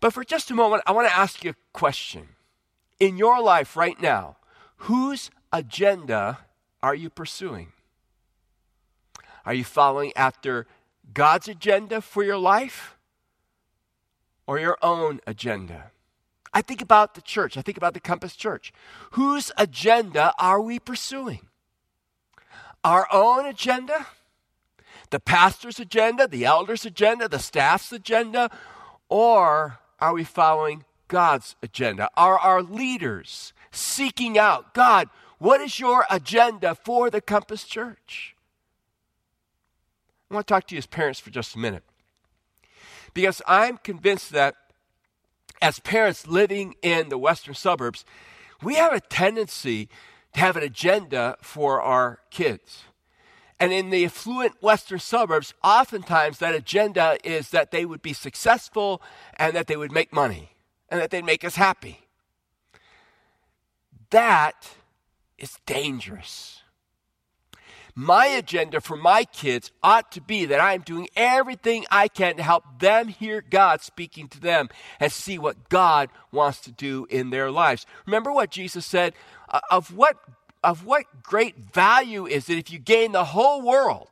But 0.00 0.12
for 0.12 0.24
just 0.24 0.50
a 0.50 0.54
moment, 0.54 0.82
I 0.86 0.92
want 0.92 1.08
to 1.08 1.16
ask 1.16 1.44
you 1.44 1.50
a 1.50 1.54
question. 1.72 2.28
In 2.98 3.16
your 3.16 3.40
life 3.42 3.76
right 3.76 4.00
now, 4.00 4.36
whose 4.78 5.30
agenda 5.52 6.38
are 6.82 6.94
you 6.94 7.10
pursuing? 7.10 7.72
Are 9.46 9.54
you 9.54 9.64
following 9.64 10.12
after 10.16 10.66
God's 11.12 11.48
agenda 11.48 12.00
for 12.00 12.22
your 12.22 12.38
life 12.38 12.96
or 14.46 14.58
your 14.58 14.76
own 14.82 15.20
agenda? 15.26 15.92
I 16.52 16.62
think 16.62 16.82
about 16.82 17.14
the 17.14 17.22
church. 17.22 17.56
I 17.56 17.62
think 17.62 17.76
about 17.76 17.94
the 17.94 18.00
Compass 18.00 18.34
Church. 18.34 18.72
Whose 19.12 19.52
agenda 19.56 20.34
are 20.38 20.60
we 20.60 20.78
pursuing? 20.78 21.46
Our 22.84 23.06
own 23.12 23.46
agenda? 23.46 24.06
The 25.10 25.20
pastor's 25.20 25.78
agenda? 25.78 26.26
The 26.26 26.44
elder's 26.44 26.86
agenda? 26.86 27.28
The 27.28 27.38
staff's 27.38 27.92
agenda? 27.92 28.50
Or 29.08 29.78
are 29.98 30.14
we 30.14 30.24
following 30.24 30.84
God's 31.08 31.56
agenda? 31.62 32.08
Are 32.16 32.38
our 32.38 32.62
leaders 32.62 33.52
seeking 33.70 34.38
out 34.38 34.72
God? 34.72 35.08
What 35.38 35.60
is 35.60 35.80
your 35.80 36.06
agenda 36.10 36.74
for 36.74 37.10
the 37.10 37.20
Compass 37.20 37.64
Church? 37.64 38.36
I 40.30 40.34
want 40.34 40.46
to 40.46 40.54
talk 40.54 40.66
to 40.68 40.74
you 40.74 40.78
as 40.78 40.86
parents 40.86 41.18
for 41.18 41.30
just 41.30 41.56
a 41.56 41.58
minute. 41.58 41.82
Because 43.14 43.42
I'm 43.46 43.78
convinced 43.78 44.30
that 44.30 44.54
as 45.60 45.80
parents 45.80 46.26
living 46.26 46.76
in 46.82 47.08
the 47.08 47.18
western 47.18 47.54
suburbs, 47.54 48.04
we 48.62 48.76
have 48.76 48.92
a 48.92 49.00
tendency 49.00 49.88
to 50.34 50.40
have 50.40 50.56
an 50.56 50.62
agenda 50.62 51.36
for 51.40 51.80
our 51.80 52.20
kids. 52.30 52.84
And 53.58 53.72
in 53.72 53.90
the 53.90 54.06
affluent 54.06 54.62
western 54.62 55.00
suburbs, 55.00 55.52
oftentimes 55.62 56.38
that 56.38 56.54
agenda 56.54 57.18
is 57.22 57.50
that 57.50 57.70
they 57.70 57.84
would 57.84 58.00
be 58.00 58.14
successful 58.14 59.02
and 59.36 59.54
that 59.54 59.66
they 59.66 59.76
would 59.76 59.92
make 59.92 60.12
money 60.12 60.52
and 60.88 61.00
that 61.00 61.10
they'd 61.10 61.24
make 61.24 61.44
us 61.44 61.56
happy. 61.56 62.00
That 64.10 64.70
is 65.38 65.58
dangerous. 65.66 66.62
My 67.94 68.26
agenda 68.26 68.80
for 68.80 68.96
my 68.96 69.24
kids 69.24 69.72
ought 69.82 70.10
to 70.12 70.20
be 70.20 70.46
that 70.46 70.60
I'm 70.60 70.80
doing 70.80 71.08
everything 71.16 71.84
I 71.90 72.08
can 72.08 72.36
to 72.36 72.42
help 72.42 72.64
them 72.78 73.08
hear 73.08 73.42
God 73.42 73.82
speaking 73.82 74.28
to 74.28 74.40
them 74.40 74.68
and 74.98 75.12
see 75.12 75.38
what 75.38 75.68
God 75.68 76.08
wants 76.32 76.60
to 76.62 76.72
do 76.72 77.06
in 77.10 77.30
their 77.30 77.50
lives. 77.50 77.86
Remember 78.06 78.32
what 78.32 78.50
Jesus 78.50 78.86
said? 78.86 79.12
Uh, 79.50 79.60
of 79.70 79.94
what, 79.94 80.16
of 80.62 80.84
what 80.84 81.04
great 81.22 81.56
value 81.56 82.26
is 82.26 82.48
it 82.48 82.58
if 82.58 82.70
you 82.70 82.78
gain 82.78 83.12
the 83.12 83.24
whole 83.24 83.62
world, 83.62 84.10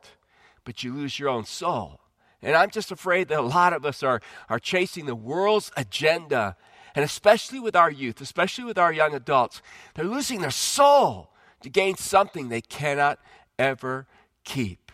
but 0.63 0.83
you 0.83 0.93
lose 0.93 1.17
your 1.17 1.29
own 1.29 1.45
soul? 1.45 1.99
And 2.41 2.55
I'm 2.55 2.69
just 2.69 2.91
afraid 2.91 3.27
that 3.29 3.39
a 3.39 3.43
lot 3.43 3.73
of 3.73 3.85
us 3.85 4.01
are, 4.03 4.21
are 4.49 4.59
chasing 4.59 5.05
the 5.05 5.15
world's 5.15 5.71
agenda 5.75 6.55
and 6.95 7.05
especially 7.05 7.59
with 7.59 7.75
our 7.75 7.91
youth, 7.91 8.21
especially 8.21 8.63
with 8.63 8.77
our 8.77 8.91
young 8.91 9.13
adults, 9.13 9.61
they're 9.93 10.05
losing 10.05 10.41
their 10.41 10.51
soul 10.51 11.29
to 11.61 11.69
gain 11.69 11.95
something 11.95 12.49
they 12.49 12.61
cannot 12.61 13.19
ever 13.57 14.07
keep. 14.43 14.91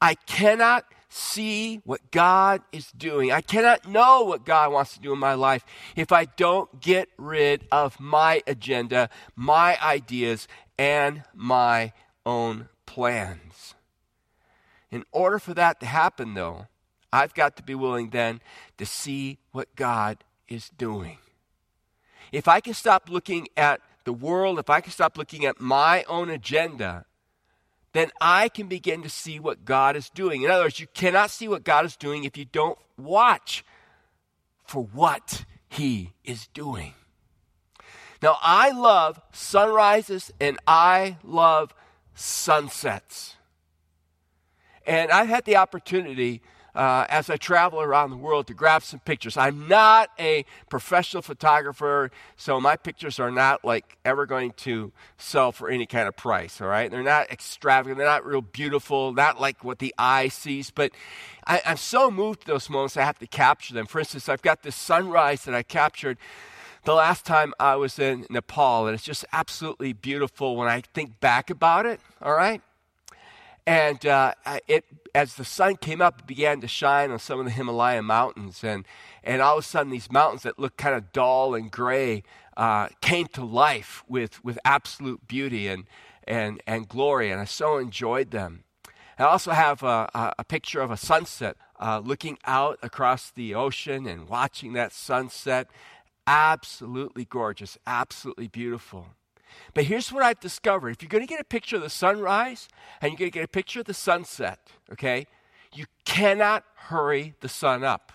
I 0.00 0.14
cannot 0.14 0.84
see 1.08 1.80
what 1.84 2.10
God 2.10 2.62
is 2.72 2.90
doing. 2.92 3.32
I 3.32 3.40
cannot 3.40 3.88
know 3.88 4.22
what 4.22 4.44
God 4.44 4.72
wants 4.72 4.94
to 4.94 5.00
do 5.00 5.12
in 5.12 5.18
my 5.18 5.34
life 5.34 5.64
if 5.96 6.12
I 6.12 6.26
don't 6.26 6.80
get 6.80 7.08
rid 7.16 7.66
of 7.72 7.98
my 7.98 8.42
agenda, 8.46 9.08
my 9.34 9.78
ideas, 9.82 10.46
and 10.78 11.24
my 11.34 11.92
own 12.26 12.68
plans. 12.86 13.74
In 14.90 15.04
order 15.12 15.38
for 15.38 15.54
that 15.54 15.80
to 15.80 15.86
happen, 15.86 16.34
though, 16.34 16.66
I've 17.12 17.34
got 17.34 17.56
to 17.56 17.62
be 17.62 17.74
willing 17.74 18.10
then 18.10 18.40
to 18.76 18.86
see 18.86 19.38
what 19.52 19.74
God 19.76 20.24
is 20.46 20.70
doing. 20.70 21.18
If 22.32 22.48
I 22.48 22.60
can 22.60 22.74
stop 22.74 23.08
looking 23.08 23.48
at 23.56 23.80
the 24.04 24.12
world, 24.12 24.58
if 24.58 24.70
I 24.70 24.80
can 24.80 24.92
stop 24.92 25.16
looking 25.16 25.44
at 25.44 25.60
my 25.60 26.04
own 26.04 26.30
agenda, 26.30 27.04
then 27.98 28.10
I 28.20 28.48
can 28.48 28.68
begin 28.68 29.02
to 29.02 29.08
see 29.08 29.40
what 29.40 29.64
God 29.64 29.96
is 29.96 30.08
doing. 30.10 30.42
In 30.42 30.50
other 30.50 30.64
words, 30.64 30.78
you 30.78 30.86
cannot 30.94 31.30
see 31.30 31.48
what 31.48 31.64
God 31.64 31.84
is 31.84 31.96
doing 31.96 32.24
if 32.24 32.36
you 32.36 32.44
don't 32.44 32.78
watch 32.96 33.64
for 34.64 34.84
what 34.84 35.44
He 35.68 36.12
is 36.24 36.46
doing. 36.48 36.94
Now, 38.22 38.36
I 38.42 38.70
love 38.70 39.20
sunrises 39.32 40.32
and 40.40 40.58
I 40.66 41.18
love 41.24 41.74
sunsets. 42.14 43.36
And 44.86 45.10
I've 45.10 45.28
had 45.28 45.44
the 45.44 45.56
opportunity 45.56 46.42
uh, 46.74 47.06
as 47.08 47.30
I 47.30 47.36
travel 47.36 47.80
around 47.80 48.10
the 48.10 48.16
world 48.16 48.46
to 48.48 48.54
grab 48.54 48.82
some 48.82 49.00
pictures. 49.00 49.36
I'm 49.36 49.68
not 49.68 50.10
a 50.18 50.44
professional 50.68 51.22
photographer, 51.22 52.10
so 52.36 52.60
my 52.60 52.76
pictures 52.76 53.18
are 53.18 53.30
not 53.30 53.64
like 53.64 53.98
ever 54.04 54.26
going 54.26 54.52
to 54.58 54.92
sell 55.16 55.52
for 55.52 55.68
any 55.68 55.86
kind 55.86 56.08
of 56.08 56.16
price, 56.16 56.60
all 56.60 56.68
right? 56.68 56.90
They're 56.90 57.02
not 57.02 57.30
extravagant, 57.30 57.98
they're 57.98 58.06
not 58.06 58.24
real 58.24 58.42
beautiful, 58.42 59.12
not 59.12 59.40
like 59.40 59.64
what 59.64 59.78
the 59.78 59.94
eye 59.98 60.28
sees, 60.28 60.70
but 60.70 60.92
I, 61.46 61.60
I'm 61.64 61.76
so 61.76 62.10
moved 62.10 62.42
to 62.42 62.46
those 62.46 62.70
moments, 62.70 62.96
I 62.96 63.02
have 63.02 63.18
to 63.18 63.26
capture 63.26 63.74
them. 63.74 63.86
For 63.86 63.98
instance, 63.98 64.28
I've 64.28 64.42
got 64.42 64.62
this 64.62 64.76
sunrise 64.76 65.44
that 65.44 65.54
I 65.54 65.62
captured 65.62 66.18
the 66.84 66.94
last 66.94 67.26
time 67.26 67.52
I 67.58 67.76
was 67.76 67.98
in 67.98 68.24
Nepal, 68.30 68.86
and 68.86 68.94
it's 68.94 69.04
just 69.04 69.24
absolutely 69.32 69.92
beautiful 69.92 70.56
when 70.56 70.68
I 70.68 70.82
think 70.94 71.20
back 71.20 71.50
about 71.50 71.86
it, 71.86 72.00
all 72.22 72.34
right? 72.34 72.62
And 73.66 74.06
uh, 74.06 74.32
it, 74.66 74.84
as 75.18 75.34
the 75.34 75.44
sun 75.44 75.74
came 75.74 76.00
up, 76.00 76.20
it 76.20 76.26
began 76.28 76.60
to 76.60 76.68
shine 76.68 77.10
on 77.10 77.18
some 77.18 77.40
of 77.40 77.44
the 77.44 77.50
Himalaya 77.50 78.04
mountains. 78.04 78.62
And, 78.62 78.86
and 79.24 79.42
all 79.42 79.58
of 79.58 79.64
a 79.64 79.66
sudden, 79.66 79.90
these 79.90 80.12
mountains 80.12 80.44
that 80.44 80.60
looked 80.60 80.76
kind 80.76 80.94
of 80.94 81.12
dull 81.12 81.56
and 81.56 81.72
gray 81.72 82.22
uh, 82.56 82.86
came 83.00 83.26
to 83.32 83.44
life 83.44 84.04
with, 84.06 84.44
with 84.44 84.60
absolute 84.64 85.26
beauty 85.26 85.66
and, 85.66 85.86
and, 86.22 86.62
and 86.68 86.88
glory. 86.88 87.32
And 87.32 87.40
I 87.40 87.46
so 87.46 87.78
enjoyed 87.78 88.30
them. 88.30 88.62
I 89.18 89.24
also 89.24 89.50
have 89.50 89.82
a, 89.82 90.08
a, 90.38 90.44
picture 90.44 90.80
of 90.80 90.92
a 90.92 90.96
sunset 90.96 91.56
uh, 91.80 91.98
looking 91.98 92.38
out 92.44 92.78
across 92.84 93.32
the 93.32 93.56
ocean 93.56 94.06
and 94.06 94.28
watching 94.28 94.74
that 94.74 94.92
sunset. 94.92 95.68
Absolutely 96.28 97.24
gorgeous, 97.24 97.76
absolutely 97.88 98.46
beautiful. 98.46 99.08
But 99.74 99.84
here's 99.84 100.12
what 100.12 100.22
I've 100.22 100.40
discovered 100.40 100.90
if 100.90 101.02
you're 101.02 101.08
going 101.08 101.26
to 101.26 101.28
get 101.28 101.40
a 101.40 101.44
picture 101.44 101.76
of 101.76 101.82
the 101.82 101.90
sunrise 101.90 102.68
and 103.00 103.10
you're 103.10 103.18
going 103.18 103.30
to 103.30 103.34
get 103.34 103.44
a 103.44 103.48
picture 103.48 103.80
of 103.80 103.86
the 103.86 103.94
sunset, 103.94 104.58
okay, 104.92 105.26
you 105.72 105.84
cannot 106.04 106.64
hurry 106.74 107.34
the 107.40 107.48
sun 107.48 107.84
up. 107.84 108.12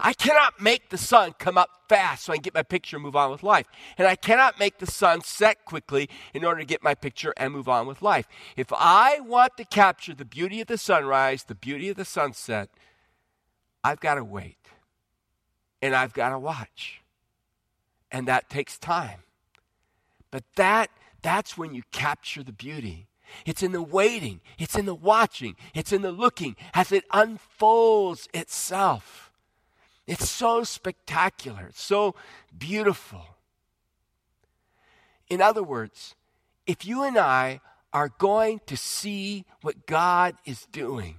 I 0.00 0.12
cannot 0.12 0.60
make 0.60 0.90
the 0.90 0.98
sun 0.98 1.34
come 1.38 1.56
up 1.56 1.70
fast 1.88 2.24
so 2.24 2.32
I 2.32 2.36
can 2.36 2.42
get 2.42 2.54
my 2.54 2.62
picture 2.62 2.96
and 2.96 3.04
move 3.04 3.16
on 3.16 3.30
with 3.30 3.42
life. 3.42 3.66
And 3.96 4.06
I 4.06 4.16
cannot 4.16 4.58
make 4.58 4.78
the 4.78 4.86
sun 4.86 5.22
set 5.22 5.64
quickly 5.64 6.08
in 6.34 6.44
order 6.44 6.60
to 6.60 6.66
get 6.66 6.82
my 6.82 6.94
picture 6.94 7.32
and 7.36 7.52
move 7.52 7.68
on 7.68 7.86
with 7.86 8.02
life. 8.02 8.26
If 8.56 8.72
I 8.72 9.20
want 9.20 9.56
to 9.56 9.64
capture 9.64 10.14
the 10.14 10.24
beauty 10.24 10.60
of 10.60 10.66
the 10.66 10.78
sunrise, 10.78 11.44
the 11.44 11.54
beauty 11.54 11.88
of 11.88 11.96
the 11.96 12.04
sunset, 12.04 12.70
I've 13.82 14.00
got 14.00 14.14
to 14.14 14.24
wait. 14.24 14.56
And 15.80 15.94
I've 15.94 16.12
got 16.12 16.30
to 16.30 16.38
watch. 16.38 17.02
And 18.10 18.26
that 18.26 18.50
takes 18.50 18.78
time. 18.78 19.20
But 20.30 20.44
that 20.56 20.90
that's 21.22 21.58
when 21.58 21.74
you 21.74 21.82
capture 21.92 22.42
the 22.42 22.52
beauty. 22.52 23.06
It's 23.44 23.62
in 23.62 23.72
the 23.72 23.82
waiting, 23.82 24.40
it's 24.58 24.76
in 24.76 24.86
the 24.86 24.94
watching, 24.94 25.56
it's 25.74 25.92
in 25.92 26.02
the 26.02 26.12
looking 26.12 26.56
as 26.72 26.92
it 26.92 27.04
unfolds 27.12 28.28
itself. 28.32 29.30
It's 30.06 30.30
so 30.30 30.64
spectacular, 30.64 31.66
it's 31.68 31.82
so 31.82 32.14
beautiful. 32.56 33.26
In 35.28 35.42
other 35.42 35.62
words, 35.62 36.14
if 36.66 36.86
you 36.86 37.02
and 37.02 37.18
I 37.18 37.60
are 37.92 38.08
going 38.08 38.60
to 38.66 38.76
see 38.76 39.44
what 39.60 39.86
God 39.86 40.36
is 40.46 40.66
doing 40.72 41.16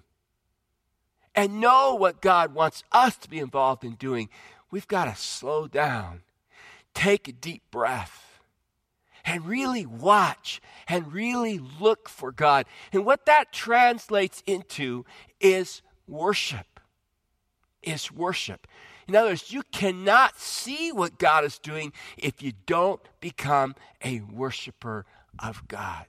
and 1.35 1.61
know 1.61 1.93
what 1.93 2.21
God 2.21 2.55
wants 2.55 2.83
us 2.91 3.17
to 3.17 3.29
be 3.29 3.37
involved 3.37 3.83
in 3.83 3.93
doing, 3.93 4.29
we've 4.71 4.87
got 4.87 5.05
to 5.05 5.15
slow 5.15 5.67
down, 5.67 6.21
take 6.95 7.27
a 7.27 7.31
deep 7.31 7.61
breath 7.69 8.28
and 9.29 9.45
really 9.45 9.85
watch 9.85 10.59
and 10.87 11.13
really 11.13 11.59
look 11.79 12.09
for 12.09 12.31
God. 12.31 12.65
And 12.91 13.05
what 13.05 13.27
that 13.27 13.53
translates 13.53 14.41
into 14.47 15.05
is 15.39 15.83
worship. 16.07 16.79
Is 17.83 18.11
worship. 18.11 18.65
In 19.07 19.15
other 19.15 19.29
words, 19.29 19.53
you 19.53 19.61
cannot 19.71 20.39
see 20.39 20.91
what 20.91 21.19
God 21.19 21.45
is 21.45 21.59
doing 21.59 21.93
if 22.17 22.41
you 22.41 22.53
don't 22.65 23.01
become 23.19 23.75
a 24.03 24.21
worshiper 24.21 25.05
of 25.37 25.67
God. 25.67 26.07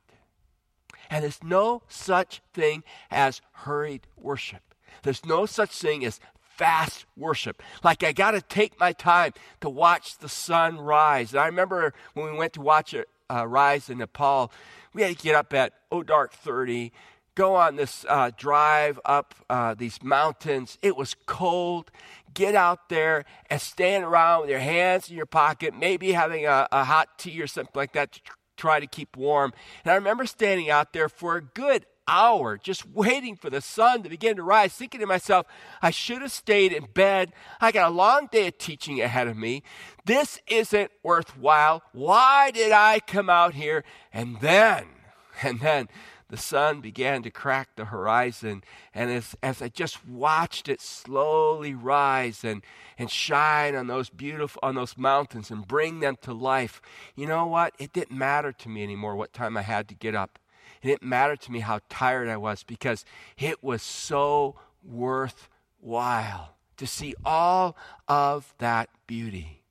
And 1.11 1.23
there's 1.23 1.45
no 1.45 1.83
such 1.89 2.41
thing 2.55 2.85
as 3.11 3.43
hurried 3.53 4.07
worship. 4.17 4.75
There's 5.03 5.27
no 5.27 5.45
such 5.45 5.77
thing 5.77 6.07
as 6.07 6.21
fast 6.61 7.07
worship. 7.17 7.62
Like 7.83 8.05
I 8.05 8.12
got 8.12 8.33
to 8.33 8.43
take 8.43 8.79
my 8.79 8.93
time 8.93 9.33
to 9.62 9.71
watch 9.71 10.19
the 10.19 10.29
sun 10.29 10.79
rise. 10.79 11.33
And 11.33 11.40
I 11.40 11.47
remember 11.47 11.95
when 12.12 12.31
we 12.31 12.37
went 12.37 12.52
to 12.52 12.61
watch 12.61 12.93
it 12.93 13.09
uh, 13.31 13.47
rise 13.47 13.88
in 13.88 13.97
Nepal, 13.97 14.52
we 14.93 15.00
had 15.00 15.17
to 15.17 15.23
get 15.23 15.35
up 15.35 15.55
at 15.55 15.73
oh 15.90 16.02
dark 16.02 16.35
30, 16.35 16.93
go 17.35 17.55
on 17.55 17.76
this 17.76 18.05
uh, 18.11 18.31
drive 18.37 19.00
up 19.07 19.35
uh, 19.49 19.73
these 19.73 20.02
mountains. 20.02 20.76
It 20.83 20.99
was 20.99 21.17
cold. 21.25 21.90
Get 22.35 22.55
out 22.55 22.90
there 22.90 23.25
and 23.49 23.59
stand 23.59 24.05
around 24.05 24.43
with 24.43 24.50
your 24.50 24.59
hands 24.59 25.09
in 25.09 25.17
your 25.17 25.25
pocket, 25.25 25.75
maybe 25.75 26.12
having 26.12 26.45
a, 26.45 26.69
a 26.71 26.85
hot 26.85 27.19
tea 27.19 27.40
or 27.40 27.47
something 27.47 27.73
like 27.75 27.95
that 27.95 28.12
to 28.12 28.21
try 28.59 28.81
to 28.81 28.87
keep 28.87 29.17
warm. 29.17 29.55
And 29.83 29.93
I 29.93 29.95
remember 29.95 30.26
standing 30.26 30.69
out 30.69 30.93
there 30.93 31.09
for 31.09 31.37
a 31.37 31.43
good 31.43 31.87
hour 32.11 32.59
just 32.59 32.87
waiting 32.88 33.37
for 33.37 33.49
the 33.49 33.61
sun 33.61 34.02
to 34.02 34.09
begin 34.09 34.37
to 34.37 34.43
rise, 34.43 34.73
thinking 34.73 35.00
to 35.00 35.07
myself, 35.07 35.47
I 35.81 35.90
should 35.90 36.23
have 36.23 36.33
stayed 36.33 36.73
in 36.73 36.87
bed. 36.93 37.33
I 37.61 37.73
got 37.73 37.90
a 37.90 37.95
long 37.95 38.29
day 38.31 38.49
of 38.49 38.59
teaching 38.59 39.00
ahead 39.00 39.29
of 39.29 39.37
me. 39.37 39.62
This 40.05 40.40
isn't 40.49 40.90
worthwhile. 41.02 41.83
Why 41.93 42.50
did 42.50 42.73
I 42.73 43.00
come 43.00 43.31
out 43.31 43.55
here? 43.55 43.85
And 44.12 44.40
then, 44.40 44.87
and 45.43 45.61
then, 45.61 45.88
the 46.31 46.37
sun 46.37 46.81
began 46.81 47.25
to 47.25 47.31
crack 47.31 47.71
the 47.75 47.87
horizon. 47.87 48.62
And 48.95 49.11
as, 49.11 49.35
as 49.43 49.61
I 49.61 49.69
just 49.69 50.07
watched 50.07 50.69
it 50.69 50.81
slowly 50.81 51.75
rise 51.75 52.45
and, 52.45 52.62
and 52.97 53.11
shine 53.11 53.75
on 53.75 53.88
those 53.88 54.11
beautiful, 54.11 54.61
on 54.62 54.76
those 54.76 54.97
mountains 54.97 55.50
and 55.50 55.67
bring 55.67 55.99
them 55.99 56.17
to 56.23 56.33
life, 56.33 56.81
you 57.17 57.26
know 57.26 57.47
what? 57.47 57.75
It 57.81 57.93
didn't 57.93 58.17
matter 58.17 58.52
to 58.52 58.69
me 58.69 58.85
anymore 58.85 59.17
what 59.17 59.33
time 59.33 59.57
I 59.57 59.62
had 59.62 59.88
to 59.88 59.95
get 59.95 60.14
up. 60.14 60.38
It 60.82 60.87
didn't 60.87 61.08
matter 61.08 61.37
to 61.37 61.52
me 61.52 61.60
how 61.60 61.80
tired 61.88 62.28
I 62.28 62.37
was 62.37 62.62
because 62.62 63.04
it 63.38 63.62
was 63.62 63.82
so 63.82 64.56
worthwhile 64.82 66.56
to 66.76 66.87
see 66.87 67.14
all 67.25 67.76
of 68.08 68.54
that 68.58 68.88
beauty. 69.06 69.62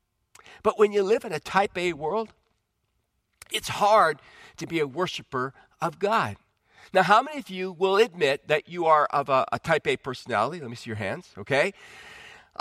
But 0.62 0.78
when 0.78 0.92
you 0.92 1.04
live 1.04 1.26
in 1.26 1.32
a 1.32 1.40
type 1.40 1.78
A 1.78 1.94
world, 1.94 2.30
it's 3.52 3.70
hard 3.70 4.22
to 4.58 4.68
be 4.68 4.80
a 4.80 4.88
worshiper 4.88 5.54
of 5.82 5.98
God. 6.00 6.38
Now, 6.94 7.04
how 7.04 7.22
many 7.22 7.40
of 7.40 7.50
you 7.50 7.72
will 7.72 7.98
admit 7.98 8.48
that 8.48 8.68
you 8.68 8.86
are 8.86 9.06
of 9.08 9.30
a, 9.30 9.46
a 9.52 9.60
type 9.60 9.88
A 9.88 9.98
personality? 9.98 10.60
Let 10.60 10.70
me 10.70 10.76
see 10.76 10.90
your 10.90 10.98
hands, 10.98 11.30
okay? 11.38 11.74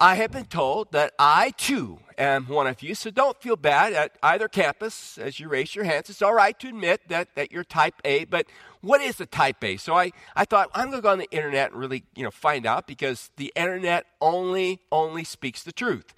I 0.01 0.15
have 0.15 0.31
been 0.31 0.45
told 0.45 0.93
that 0.93 1.13
I 1.19 1.51
too 1.57 1.99
am 2.17 2.47
one 2.47 2.69
of 2.69 2.83
you, 2.85 2.95
so 2.95 3.11
don't 3.11 3.41
feel 3.43 3.57
bad 3.57 3.93
at 3.93 4.17
either 4.23 4.47
campus 4.47 5.19
as 5.19 5.41
you 5.41 5.49
raise 5.49 5.75
your 5.75 5.85
hands. 5.85 6.09
It's 6.09 6.23
all 6.23 6.35
right 6.35 6.57
to 6.61 6.69
admit 6.69 7.09
that, 7.09 7.35
that 7.35 7.51
you're 7.51 7.65
type 7.65 7.95
A, 8.05 8.25
but 8.25 8.47
what 8.81 9.01
is 9.01 9.21
a 9.21 9.27
type 9.27 9.63
A? 9.65 9.77
So 9.77 9.95
I, 9.95 10.13
I 10.37 10.45
thought 10.45 10.71
I'm 10.73 10.93
to 10.93 11.01
go 11.01 11.11
on 11.11 11.19
the 11.19 11.31
internet 11.33 11.73
and 11.73 11.81
really 11.81 12.05
you 12.15 12.23
know, 12.23 12.31
find 12.31 12.65
out 12.65 12.87
because 12.87 13.33
the 13.37 13.53
internet 13.57 14.07
only, 14.21 14.81
only 14.93 15.25
speaks 15.25 15.65
the 15.65 15.73
truth. 15.73 16.15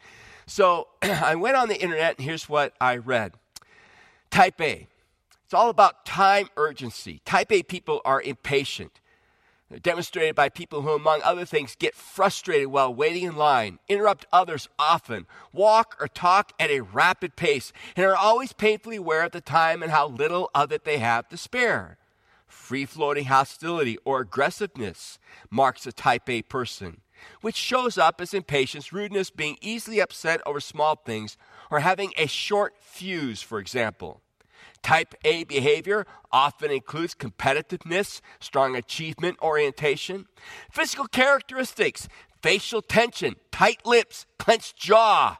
So 0.47 0.89
I 1.03 1.35
went 1.35 1.57
on 1.57 1.71
the 1.71 1.81
internet 1.81 2.19
and 2.19 2.25
here's 2.27 2.51
what 2.51 2.75
I 2.83 2.99
read 2.99 3.33
Type 4.31 4.61
A 4.61 4.89
it's 5.51 5.55
all 5.55 5.71
about 5.71 6.05
time 6.05 6.49
urgency. 6.57 7.23
Type 7.25 7.51
A 7.51 7.63
people 7.63 8.03
are 8.05 8.21
impatient. 8.21 9.00
Demonstrated 9.79 10.35
by 10.35 10.49
people 10.49 10.83
who, 10.83 10.91
among 10.91 11.23
other 11.23 11.45
things, 11.45 11.77
get 11.77 11.95
frustrated 11.95 12.69
while 12.69 12.93
waiting 12.93 13.23
in 13.23 13.37
line, 13.37 13.79
interrupt 13.89 14.27
others 14.33 14.69
often, 14.81 15.27
walk 15.53 15.97
or 16.01 16.09
talk 16.09 16.53
at 16.59 16.71
a 16.71 16.81
rapid 16.81 17.37
pace, 17.37 17.73
and 17.95 18.05
are 18.05 18.17
always 18.17 18.53
painfully 18.53 18.97
aware 18.97 19.23
of 19.23 19.31
the 19.31 19.41
time 19.41 19.81
and 19.81 19.93
how 19.93 20.09
little 20.09 20.51
of 20.57 20.73
it 20.73 20.85
they 20.85 20.99
have 20.99 21.29
to 21.29 21.37
spare. 21.37 21.99
Free 22.49 22.85
floating 22.85 23.27
hostility 23.27 23.97
or 24.05 24.21
aggressiveness 24.21 25.21
marks 25.51 25.87
a 25.87 25.93
type 25.93 26.29
A 26.29 26.43
person, 26.43 27.03
which 27.41 27.55
shows 27.55 27.97
up 27.97 28.21
as 28.21 28.35
impatience, 28.35 28.93
rudeness, 28.93 29.31
being 29.31 29.57
easily 29.61 30.01
upset 30.01 30.41
over 30.45 30.59
small 30.59 30.97
things, 30.97 31.37
or 31.71 31.79
having 31.79 32.13
a 32.17 32.27
short 32.27 32.75
fuse, 32.81 33.41
for 33.41 33.61
example. 33.61 34.21
Type 34.83 35.15
A 35.25 35.45
behavior 35.45 36.07
often 36.33 36.71
includes 36.71 37.15
competitiveness, 37.15 38.21
strong 38.41 38.77
achievement 38.77 39.39
orientation, 39.43 40.27
physical 40.71 41.07
characteristics, 41.07 42.09
facial 42.43 42.83
tension, 42.83 43.37
tight 43.53 43.85
lips, 43.85 44.27
clenched 44.39 44.77
jaw, 44.77 45.37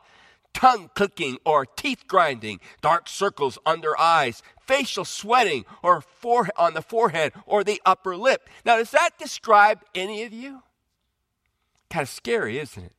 tongue 0.53 0.91
clicking 0.95 1.39
or 1.45 1.65
teeth 1.65 2.05
grinding, 2.07 2.61
dark 2.83 3.09
circles 3.09 3.59
under 3.65 3.99
eyes, 3.99 4.43
facial 4.67 5.05
sweating 5.05 5.65
or 5.83 6.01
fore- 6.01 6.51
on 6.57 6.75
the 6.75 6.83
forehead 6.83 7.33
or 7.47 7.65
the 7.65 7.81
upper 7.87 8.17
lip. 8.17 8.49
Now, 8.65 8.77
does 8.77 8.91
that 8.91 9.11
describe 9.19 9.81
any 9.95 10.23
of 10.25 10.33
you? 10.33 10.63
Kind 11.89 12.03
of 12.03 12.09
scary, 12.09 12.59
isn't 12.59 12.85
it? 12.85 12.93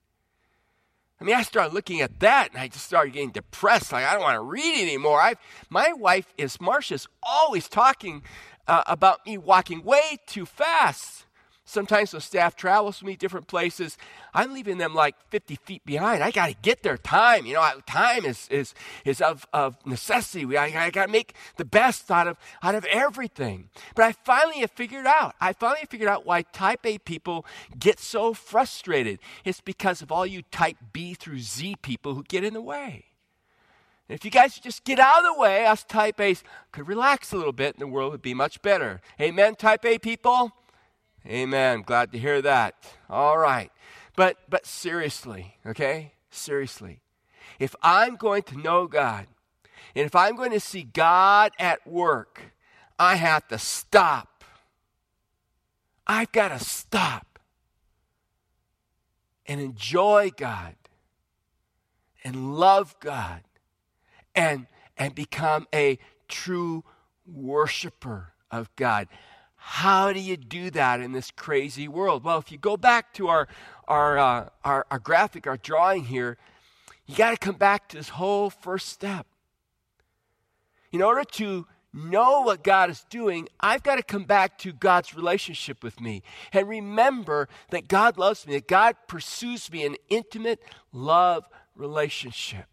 I 1.22 1.24
mean, 1.24 1.36
I 1.36 1.44
started 1.44 1.74
looking 1.76 2.02
at 2.02 2.20
that 2.22 2.50
and 2.50 2.60
I 2.60 2.68
just 2.68 2.84
started 2.84 3.14
getting 3.14 3.30
depressed. 3.30 3.92
Like, 3.92 4.06
I 4.06 4.14
don't 4.14 4.24
want 4.24 4.38
to 4.38 4.42
read 4.42 4.82
anymore. 4.82 5.22
I've, 5.22 5.38
my 5.70 5.94
wife 5.94 6.34
is, 6.36 6.60
Marcia's 6.60 7.08
always 7.22 7.70
talking 7.70 8.24
uh, 8.68 8.82
about 8.88 9.24
me 9.28 9.38
walking 9.38 9.84
way 9.84 10.18
too 10.26 10.48
fast. 10.48 11.26
Sometimes 11.72 12.12
the 12.12 12.20
staff 12.20 12.58
travels 12.58 13.02
with 13.02 13.08
me 13.08 13.16
different 13.16 13.48
places, 13.48 13.98
I'm 14.34 14.54
leaving 14.54 14.78
them 14.78 14.94
like 14.94 15.16
50 15.30 15.56
feet 15.56 15.86
behind. 15.86 16.22
I 16.22 16.30
got 16.30 16.48
to 16.48 16.56
get 16.62 16.84
their 16.84 16.98
time. 16.98 17.46
You 17.46 17.54
know, 17.54 17.66
time 17.88 18.26
is, 18.26 18.50
is, 18.50 18.74
is 19.06 19.22
of, 19.22 19.48
of 19.54 19.78
necessity. 19.86 20.44
We, 20.44 20.58
I, 20.58 20.66
I 20.88 20.90
got 20.90 21.06
to 21.06 21.12
make 21.12 21.34
the 21.56 21.64
best 21.64 22.12
out 22.12 22.28
of, 22.28 22.36
out 22.62 22.76
of 22.76 22.84
everything. 22.92 23.70
But 23.96 24.04
I 24.04 24.12
finally 24.12 24.60
have 24.60 24.72
figured 24.72 25.08
out, 25.08 25.34
I 25.40 25.54
finally 25.54 25.86
figured 25.90 26.10
out 26.10 26.26
why 26.26 26.42
type 26.42 26.86
A 26.86 26.98
people 26.98 27.46
get 27.80 28.02
so 28.02 28.34
frustrated. 28.34 29.20
It's 29.46 29.62
because 29.62 30.02
of 30.02 30.12
all 30.12 30.26
you 30.26 30.42
type 30.52 30.76
B 30.92 31.14
through 31.14 31.40
Z 31.40 31.78
people 31.82 32.16
who 32.16 32.24
get 32.24 32.44
in 32.44 32.54
the 32.54 32.62
way. 32.62 33.06
And 34.10 34.20
if 34.20 34.26
you 34.26 34.32
guys 34.32 34.60
just 34.60 34.84
get 34.84 35.00
out 35.00 35.20
of 35.20 35.36
the 35.36 35.42
way, 35.42 35.66
us 35.66 35.86
type 35.86 36.20
A's 36.20 36.44
could 36.74 36.86
relax 36.86 37.32
a 37.32 37.38
little 37.38 37.54
bit 37.54 37.76
and 37.76 37.82
the 37.82 37.88
world 37.88 38.12
would 38.12 38.22
be 38.22 38.34
much 38.34 38.62
better. 38.62 39.00
Amen, 39.22 39.56
type 39.56 39.86
A 39.86 40.00
people? 40.00 40.52
Amen. 41.26 41.84
Glad 41.86 42.12
to 42.12 42.18
hear 42.18 42.42
that. 42.42 42.76
All 43.10 43.38
right. 43.38 43.72
But 44.16 44.38
but 44.50 44.66
seriously, 44.66 45.58
okay? 45.66 46.14
Seriously. 46.30 47.02
If 47.60 47.76
I'm 47.84 48.16
going 48.16 48.44
to 48.44 48.58
know 48.58 48.88
God, 48.88 49.28
and 49.96 50.06
if 50.06 50.16
I'm 50.16 50.36
going 50.36 50.52
to 50.52 50.60
see 50.60 50.84
God 50.84 51.52
at 51.60 51.86
work, 51.86 52.54
I 52.98 53.16
have 53.16 53.48
to 53.50 53.58
stop. 53.58 54.44
I've 56.08 56.32
got 56.32 56.50
to 56.50 56.60
stop 56.60 57.40
and 59.46 59.62
enjoy 59.62 60.32
God 60.36 60.76
and 62.24 62.58
love 62.58 62.96
God 63.00 63.42
and 64.36 64.68
and 64.98 65.16
become 65.16 65.68
a 65.74 66.00
true 66.28 66.84
worshiper 67.26 68.34
of 68.50 68.74
God. 68.76 69.08
How 69.64 70.12
do 70.12 70.20
you 70.20 70.38
do 70.38 70.72
that 70.72 71.02
in 71.02 71.12
this 71.12 71.30
crazy 71.30 71.88
world? 71.88 72.24
Well, 72.24 72.40
if 72.40 72.52
you 72.52 72.58
go 72.58 72.78
back 72.78 73.14
to 73.14 73.28
our, 73.28 73.48
our, 73.88 74.18
uh, 74.18 74.50
our, 74.66 74.88
our 74.90 74.98
graphic, 74.98 75.46
our 75.46 75.56
drawing 75.56 76.06
here, 76.06 76.38
you 77.06 77.16
got 77.16 77.30
to 77.30 77.38
come 77.38 77.58
back 77.58 77.88
to 77.90 77.98
this 77.98 78.10
whole 78.10 78.50
first 78.50 78.90
step. 78.90 79.28
In 80.92 81.04
order 81.04 81.24
to 81.34 81.68
know 81.94 82.42
what 82.42 82.64
God 82.64 82.90
is 82.90 83.06
doing, 83.12 83.48
I've 83.60 83.84
got 83.84 83.98
to 83.98 84.04
come 84.04 84.24
back 84.24 84.58
to 84.60 84.74
God's 84.74 85.14
relationship 85.14 85.84
with 85.84 86.02
me 86.02 86.24
and 86.52 86.68
remember 86.68 87.48
that 87.70 87.88
God 87.88 88.18
loves 88.18 88.48
me, 88.48 88.56
that 88.56 88.68
God 88.68 88.96
pursues 89.08 89.72
me 89.72 89.86
in 89.86 89.96
intimate 90.10 90.60
love 90.92 91.48
relationship. 91.76 92.66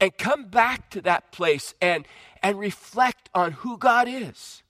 And 0.00 0.16
come 0.16 0.46
back 0.46 0.88
to 0.90 1.02
that 1.02 1.30
place 1.30 1.74
and, 1.80 2.06
and 2.42 2.58
reflect 2.58 3.28
on 3.34 3.52
who 3.52 3.76
God 3.76 4.08
is 4.08 4.63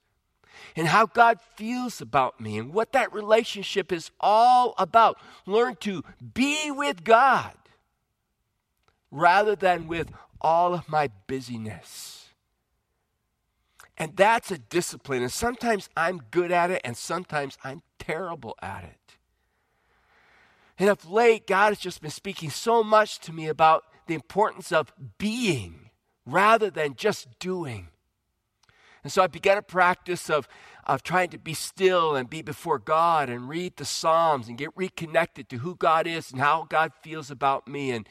and 0.75 0.87
how 0.87 1.05
God 1.05 1.39
feels 1.55 2.01
about 2.01 2.39
me 2.39 2.57
and 2.57 2.73
what 2.73 2.91
that 2.93 3.13
relationship 3.13 3.91
is 3.91 4.11
all 4.19 4.75
about. 4.77 5.17
Learn 5.45 5.75
to 5.81 6.03
be 6.33 6.71
with 6.71 7.03
God 7.03 7.53
rather 9.11 9.55
than 9.55 9.87
with 9.87 10.11
all 10.41 10.73
of 10.73 10.89
my 10.89 11.09
busyness. 11.27 12.29
And 13.97 14.15
that's 14.15 14.51
a 14.51 14.57
discipline. 14.57 15.21
And 15.21 15.31
sometimes 15.31 15.89
I'm 15.95 16.21
good 16.31 16.51
at 16.51 16.69
it, 16.69 16.81
and 16.83 16.97
sometimes 16.97 17.57
I'm 17.63 17.81
terrible 17.97 18.55
at 18.61 18.83
it. 18.83 19.17
And 20.77 20.89
of 20.89 21.09
late, 21.09 21.47
God 21.47 21.69
has 21.69 21.79
just 21.79 22.01
been 22.01 22.11
speaking 22.11 22.49
so 22.49 22.83
much 22.83 23.19
to 23.19 23.31
me 23.31 23.47
about 23.47 23.85
the 24.07 24.13
importance 24.13 24.71
of 24.71 24.91
being 25.17 25.89
rather 26.25 26.69
than 26.69 26.95
just 26.95 27.39
doing. 27.39 27.87
And 29.05 29.11
so 29.11 29.21
I 29.21 29.27
began 29.27 29.55
a 29.55 29.61
practice 29.61 30.31
of, 30.31 30.47
of 30.87 31.03
trying 31.03 31.29
to 31.29 31.37
be 31.37 31.53
still 31.53 32.15
and 32.15 32.27
be 32.27 32.41
before 32.41 32.79
God 32.79 33.29
and 33.29 33.47
read 33.47 33.77
the 33.77 33.85
Psalms 33.85 34.47
and 34.47 34.57
get 34.57 34.71
reconnected 34.75 35.47
to 35.49 35.59
who 35.59 35.75
God 35.75 36.07
is 36.07 36.31
and 36.31 36.41
how 36.41 36.65
God 36.67 36.91
feels 37.03 37.29
about 37.29 37.67
me. 37.67 37.91
And, 37.91 38.09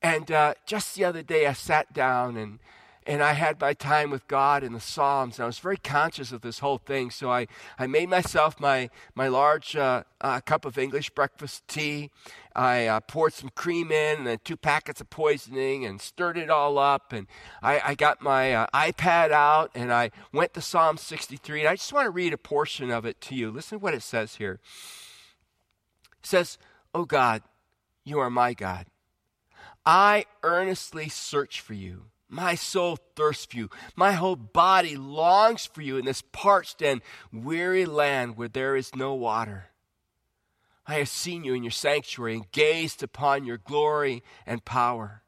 and 0.00 0.30
uh, 0.30 0.54
just 0.64 0.94
the 0.94 1.04
other 1.04 1.24
day, 1.24 1.48
I 1.48 1.54
sat 1.54 1.92
down 1.92 2.36
and 2.36 2.60
and 3.06 3.22
I 3.22 3.32
had 3.32 3.60
my 3.60 3.74
time 3.74 4.10
with 4.10 4.28
God 4.28 4.62
in 4.62 4.72
the 4.72 4.80
Psalms, 4.80 5.38
and 5.38 5.44
I 5.44 5.46
was 5.46 5.58
very 5.58 5.76
conscious 5.76 6.30
of 6.30 6.42
this 6.42 6.60
whole 6.60 6.78
thing. 6.78 7.10
So 7.10 7.30
I, 7.30 7.48
I 7.78 7.86
made 7.86 8.08
myself 8.08 8.60
my, 8.60 8.90
my 9.14 9.28
large 9.28 9.74
uh, 9.74 10.04
uh, 10.20 10.40
cup 10.40 10.64
of 10.64 10.78
English 10.78 11.10
breakfast 11.10 11.66
tea. 11.66 12.10
I 12.54 12.86
uh, 12.86 13.00
poured 13.00 13.32
some 13.32 13.50
cream 13.54 13.90
in, 13.90 14.26
and 14.26 14.44
two 14.44 14.56
packets 14.56 15.00
of 15.00 15.10
poisoning, 15.10 15.84
and 15.84 16.00
stirred 16.00 16.38
it 16.38 16.50
all 16.50 16.78
up. 16.78 17.12
And 17.12 17.26
I, 17.62 17.80
I 17.84 17.94
got 17.94 18.22
my 18.22 18.54
uh, 18.54 18.66
iPad 18.72 19.32
out, 19.32 19.70
and 19.74 19.92
I 19.92 20.10
went 20.32 20.54
to 20.54 20.60
Psalm 20.60 20.96
63. 20.96 21.60
And 21.60 21.68
I 21.68 21.74
just 21.74 21.92
want 21.92 22.06
to 22.06 22.10
read 22.10 22.32
a 22.32 22.38
portion 22.38 22.90
of 22.90 23.04
it 23.04 23.20
to 23.22 23.34
you. 23.34 23.50
Listen 23.50 23.78
to 23.78 23.82
what 23.82 23.94
it 23.94 24.02
says 24.02 24.36
here. 24.36 24.60
It 26.20 26.26
says, 26.26 26.56
Oh 26.94 27.04
God, 27.04 27.42
you 28.04 28.20
are 28.20 28.30
my 28.30 28.54
God. 28.54 28.86
I 29.84 30.26
earnestly 30.44 31.08
search 31.08 31.60
for 31.60 31.74
you. 31.74 32.11
My 32.32 32.54
soul 32.54 32.96
thirsts 33.14 33.44
for 33.44 33.58
you. 33.58 33.70
My 33.94 34.12
whole 34.12 34.36
body 34.36 34.96
longs 34.96 35.66
for 35.66 35.82
you 35.82 35.98
in 35.98 36.06
this 36.06 36.22
parched 36.32 36.80
and 36.80 37.02
weary 37.30 37.84
land 37.84 38.38
where 38.38 38.48
there 38.48 38.74
is 38.74 38.96
no 38.96 39.12
water. 39.12 39.66
I 40.86 40.94
have 40.94 41.10
seen 41.10 41.44
you 41.44 41.52
in 41.52 41.62
your 41.62 41.70
sanctuary 41.70 42.36
and 42.36 42.50
gazed 42.50 43.02
upon 43.02 43.44
your 43.44 43.58
glory 43.58 44.22
and 44.46 44.64
power. 44.64 45.22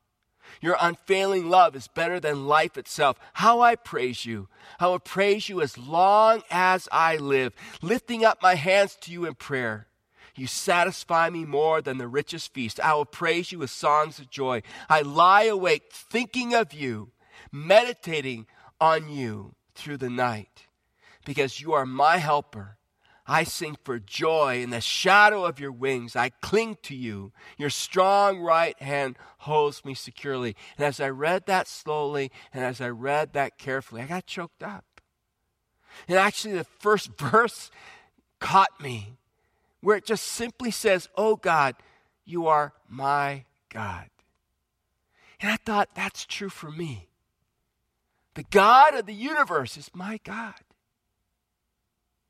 Your 0.62 0.78
unfailing 0.80 1.50
love 1.50 1.76
is 1.76 1.88
better 1.88 2.18
than 2.18 2.46
life 2.46 2.78
itself. 2.78 3.18
How 3.34 3.60
I 3.60 3.76
praise 3.76 4.24
you. 4.24 4.48
I 4.80 4.86
will 4.86 4.98
praise 4.98 5.46
you 5.50 5.60
as 5.60 5.76
long 5.76 6.42
as 6.50 6.88
I 6.90 7.18
live, 7.18 7.52
lifting 7.82 8.24
up 8.24 8.42
my 8.42 8.54
hands 8.54 8.96
to 9.02 9.12
you 9.12 9.26
in 9.26 9.34
prayer. 9.34 9.88
You 10.36 10.46
satisfy 10.46 11.30
me 11.30 11.44
more 11.44 11.80
than 11.80 11.98
the 11.98 12.08
richest 12.08 12.52
feast. 12.52 12.80
I 12.80 12.94
will 12.94 13.04
praise 13.04 13.52
you 13.52 13.60
with 13.60 13.70
songs 13.70 14.18
of 14.18 14.30
joy. 14.30 14.62
I 14.88 15.02
lie 15.02 15.44
awake 15.44 15.92
thinking 15.92 16.54
of 16.54 16.72
you, 16.72 17.12
meditating 17.52 18.46
on 18.80 19.08
you 19.08 19.54
through 19.74 19.98
the 19.98 20.10
night, 20.10 20.66
because 21.24 21.60
you 21.60 21.72
are 21.72 21.86
my 21.86 22.18
helper. 22.18 22.78
I 23.26 23.44
sing 23.44 23.76
for 23.84 23.98
joy 23.98 24.60
in 24.60 24.70
the 24.70 24.82
shadow 24.82 25.44
of 25.44 25.58
your 25.58 25.72
wings. 25.72 26.14
I 26.14 26.28
cling 26.28 26.76
to 26.82 26.94
you. 26.94 27.32
Your 27.56 27.70
strong 27.70 28.40
right 28.40 28.80
hand 28.82 29.16
holds 29.38 29.84
me 29.84 29.94
securely. 29.94 30.54
And 30.76 30.84
as 30.84 31.00
I 31.00 31.08
read 31.08 31.46
that 31.46 31.66
slowly 31.66 32.30
and 32.52 32.62
as 32.64 32.82
I 32.82 32.88
read 32.90 33.32
that 33.32 33.56
carefully, 33.56 34.02
I 34.02 34.06
got 34.06 34.26
choked 34.26 34.62
up. 34.62 35.00
And 36.06 36.18
actually, 36.18 36.54
the 36.54 36.64
first 36.64 37.12
verse 37.18 37.70
caught 38.40 38.78
me 38.80 39.16
where 39.84 39.98
it 39.98 40.06
just 40.06 40.24
simply 40.24 40.70
says, 40.70 41.10
Oh 41.14 41.36
God, 41.36 41.74
you 42.24 42.46
are 42.46 42.72
my 42.88 43.44
God. 43.68 44.08
And 45.40 45.50
I 45.50 45.56
thought, 45.56 45.94
that's 45.94 46.24
true 46.24 46.48
for 46.48 46.70
me. 46.70 47.08
The 48.32 48.44
God 48.44 48.94
of 48.94 49.04
the 49.04 49.12
universe 49.12 49.76
is 49.76 49.90
my 49.92 50.18
God. 50.24 50.54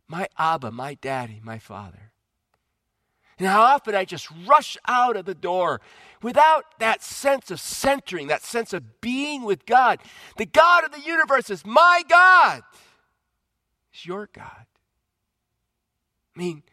My 0.08 0.26
Abba, 0.36 0.72
my 0.72 0.94
daddy, 0.94 1.40
my 1.44 1.60
father. 1.60 2.10
And 3.38 3.46
how 3.46 3.62
often 3.62 3.94
I 3.94 4.04
just 4.04 4.28
rush 4.46 4.76
out 4.88 5.16
of 5.16 5.24
the 5.24 5.34
door 5.34 5.80
without 6.22 6.64
that 6.80 7.04
sense 7.04 7.52
of 7.52 7.60
centering, 7.60 8.26
that 8.28 8.42
sense 8.42 8.72
of 8.72 9.00
being 9.00 9.44
with 9.44 9.64
God. 9.64 10.00
The 10.38 10.46
God 10.46 10.84
of 10.84 10.90
the 10.90 11.00
universe 11.00 11.50
is 11.50 11.64
my 11.64 12.02
God. 12.08 12.62
It's 13.92 14.04
your 14.04 14.28
God. 14.32 14.66
I 16.34 16.38
mean, 16.38 16.64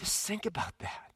just 0.00 0.26
think 0.26 0.46
about 0.46 0.78
that. 0.78 1.12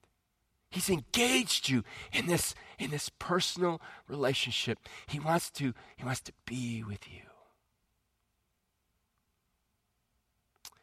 He's 0.71 0.91
engaged 0.91 1.69
you 1.69 1.85
in 2.13 2.27
this, 2.27 2.55
in 2.79 2.91
this 2.91 3.09
personal 3.09 3.81
relationship. 4.09 4.79
He 5.07 5.19
wants 5.19 5.51
to, 5.53 5.73
he 5.97 6.05
wants 6.05 6.21
to 6.23 6.33
be 6.45 6.85
with 6.85 7.11
you. 7.11 7.23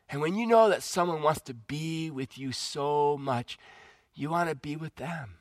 And 0.10 0.20
when 0.20 0.36
you 0.36 0.48
know 0.48 0.68
that 0.70 0.84
someone 0.84 1.22
wants 1.22 1.42
to 1.42 1.54
be 1.54 2.10
with 2.10 2.38
you 2.38 2.52
so 2.52 3.18
much, 3.18 3.58
you 4.14 4.30
want 4.30 4.50
to 4.50 4.56
be 4.56 4.76
with 4.76 4.96
them. 4.96 5.36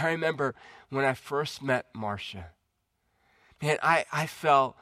I 0.00 0.08
remember 0.08 0.54
when 0.88 1.04
I 1.04 1.14
first 1.14 1.62
met 1.62 1.86
Marcia. 1.94 2.50
Man, 3.60 3.78
I, 3.82 4.04
I 4.12 4.26
fell 4.26 4.76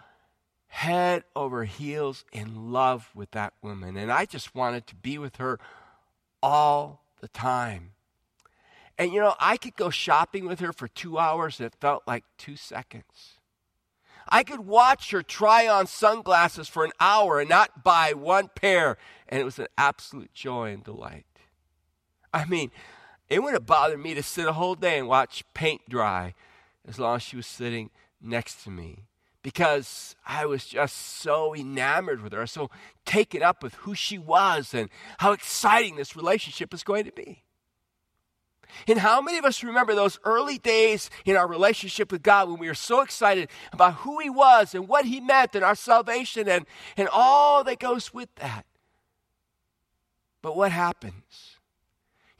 head 0.69 1.25
over 1.35 1.65
heels 1.65 2.25
in 2.33 2.71
love 2.73 3.11
with 3.15 3.33
that 3.33 3.55
woman. 3.63 3.97
And 3.97 4.13
I 4.13 4.25
just 4.25 4.55
wanted 4.55 4.87
to 4.89 4.95
be 4.95 5.19
with 5.19 5.37
her 5.37 5.59
all 6.43 7.05
the 7.21 7.29
time. 7.29 7.93
And 8.99 9.13
you 9.13 9.21
know, 9.21 9.35
I 9.41 9.57
could 9.57 9.77
go 9.77 9.91
shopping 9.91 10.47
with 10.47 10.61
her 10.61 10.73
for 10.73 10.89
two 10.89 11.19
hours 11.19 11.59
and 11.59 11.67
it 11.67 11.75
felt 11.81 12.03
like 12.07 12.25
two 12.37 12.57
seconds. 12.57 13.39
I 14.29 14.45
could 14.45 14.61
watch 14.61 15.11
her 15.11 15.23
try 15.23 15.67
on 15.67 15.87
sunglasses 15.87 16.69
for 16.69 16.85
an 16.85 16.93
hour 17.01 17.41
and 17.41 17.49
not 17.49 17.83
buy 17.83 18.13
one 18.13 18.49
pair, 18.55 18.97
and 19.29 19.41
it 19.41 19.45
was 19.45 19.59
an 19.59 19.67
absolute 19.77 20.33
joy 20.35 20.73
and 20.73 20.85
delight. 20.85 21.27
I 22.33 22.45
mean, 22.45 22.71
it 23.29 23.43
wouldn't 23.43 23.67
bother 23.67 23.99
me 23.99 24.15
to 24.15 24.23
sit 24.23 24.47
a 24.47 24.53
whole 24.53 24.77
day 24.77 24.99
and 24.99 25.09
watch 25.09 25.43
paint 25.55 25.83
dry 25.89 26.35
as 26.87 26.99
long 26.99 27.17
as 27.17 27.23
she 27.23 27.37
was 27.37 27.47
sitting 27.47 27.91
next 28.21 28.63
to 28.65 28.71
me 28.71 29.07
because 29.43 30.17
I 30.27 30.47
was 30.47 30.67
just 30.67 30.97
so 30.97 31.55
enamored 31.55 32.23
with 32.23 32.33
her, 32.33 32.47
so 32.47 32.71
taken 33.07 33.43
up 33.43 33.63
with 33.63 33.75
who 33.75 33.95
she 33.95 34.19
was 34.19 34.75
and 34.75 34.91
how 35.19 35.33
exciting 35.33 35.97
this 35.97 36.15
relationship 36.15 36.75
is 36.75 36.83
going 36.83 37.05
to 37.05 37.13
be. 37.13 37.43
And 38.87 38.99
how 38.99 39.21
many 39.21 39.39
of 39.39 39.45
us 39.45 39.65
remember 39.65 39.95
those 39.95 40.19
early 40.25 40.59
days 40.59 41.11
in 41.25 41.37
our 41.37 41.49
relationship 41.49 42.13
with 42.13 42.23
God 42.23 42.49
when 42.49 42.59
we 42.59 42.69
were 42.69 42.75
so 42.75 43.01
excited 43.01 43.49
about 43.73 43.95
who 43.95 44.19
He 44.21 44.31
was 44.31 44.75
and 44.75 44.87
what 44.87 45.07
He 45.07 45.21
meant 45.21 45.55
and 45.55 45.65
our 45.65 45.75
salvation 45.75 46.49
and, 46.49 46.67
and 46.97 47.09
all 47.13 47.65
that 47.65 47.79
goes 47.79 48.15
with 48.15 48.33
that? 48.37 48.65
But 50.43 50.57
what 50.57 50.73
happens? 50.73 51.60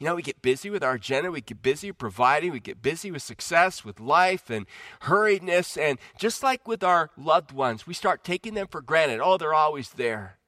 You 0.01 0.07
know, 0.07 0.15
we 0.15 0.23
get 0.23 0.41
busy 0.41 0.71
with 0.71 0.83
our 0.83 0.93
agenda, 0.93 1.29
we 1.29 1.41
get 1.41 1.61
busy 1.61 1.91
providing, 1.91 2.51
we 2.51 2.59
get 2.59 2.81
busy 2.81 3.11
with 3.11 3.21
success, 3.21 3.85
with 3.85 3.99
life 3.99 4.49
and 4.49 4.65
hurriedness. 5.03 5.79
And 5.79 5.99
just 6.17 6.41
like 6.41 6.67
with 6.67 6.83
our 6.83 7.11
loved 7.15 7.51
ones, 7.51 7.85
we 7.85 7.93
start 7.93 8.23
taking 8.23 8.55
them 8.55 8.65
for 8.65 8.81
granted. 8.81 9.19
Oh, 9.23 9.37
they're 9.37 9.53
always 9.53 9.91
there. 9.91 10.39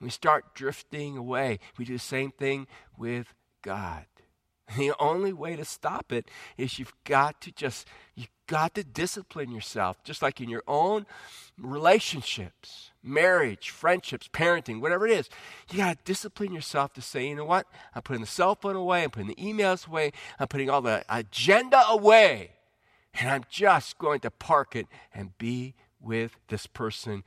We 0.00 0.10
start 0.10 0.56
drifting 0.56 1.16
away. 1.16 1.60
We 1.78 1.84
do 1.84 1.92
the 1.92 2.00
same 2.00 2.32
thing 2.32 2.66
with 2.98 3.32
God. 3.62 4.06
The 4.76 4.92
only 4.98 5.32
way 5.32 5.54
to 5.54 5.64
stop 5.64 6.12
it 6.12 6.28
is 6.56 6.78
you've 6.78 6.94
got 7.04 7.40
to 7.42 7.52
just, 7.52 7.86
you've 8.16 8.30
got 8.48 8.74
to 8.74 8.82
discipline 8.82 9.52
yourself, 9.52 10.02
just 10.02 10.22
like 10.22 10.40
in 10.40 10.48
your 10.48 10.62
own 10.66 11.04
relationships, 11.58 12.91
marriage, 13.02 13.70
friendships, 13.70 14.28
parenting, 14.32 14.80
whatever 14.80 15.06
it 15.06 15.12
is. 15.12 15.28
You 15.70 15.78
got 15.78 15.98
to 15.98 16.04
discipline 16.04 16.52
yourself 16.52 16.92
to 16.94 17.02
say, 17.02 17.28
you 17.28 17.34
know 17.34 17.44
what? 17.44 17.66
I'm 17.94 18.02
putting 18.02 18.20
the 18.20 18.26
cell 18.26 18.54
phone 18.54 18.76
away, 18.76 19.04
I'm 19.04 19.10
putting 19.10 19.28
the 19.28 19.34
emails 19.34 19.88
away, 19.88 20.12
I'm 20.38 20.48
putting 20.48 20.70
all 20.70 20.82
the 20.82 21.04
agenda 21.08 21.82
away, 21.88 22.52
and 23.14 23.28
I'm 23.28 23.44
just 23.50 23.98
going 23.98 24.20
to 24.20 24.30
park 24.30 24.76
it 24.76 24.86
and 25.12 25.36
be 25.38 25.74
with 26.00 26.36
this 26.48 26.66
person, 26.66 27.24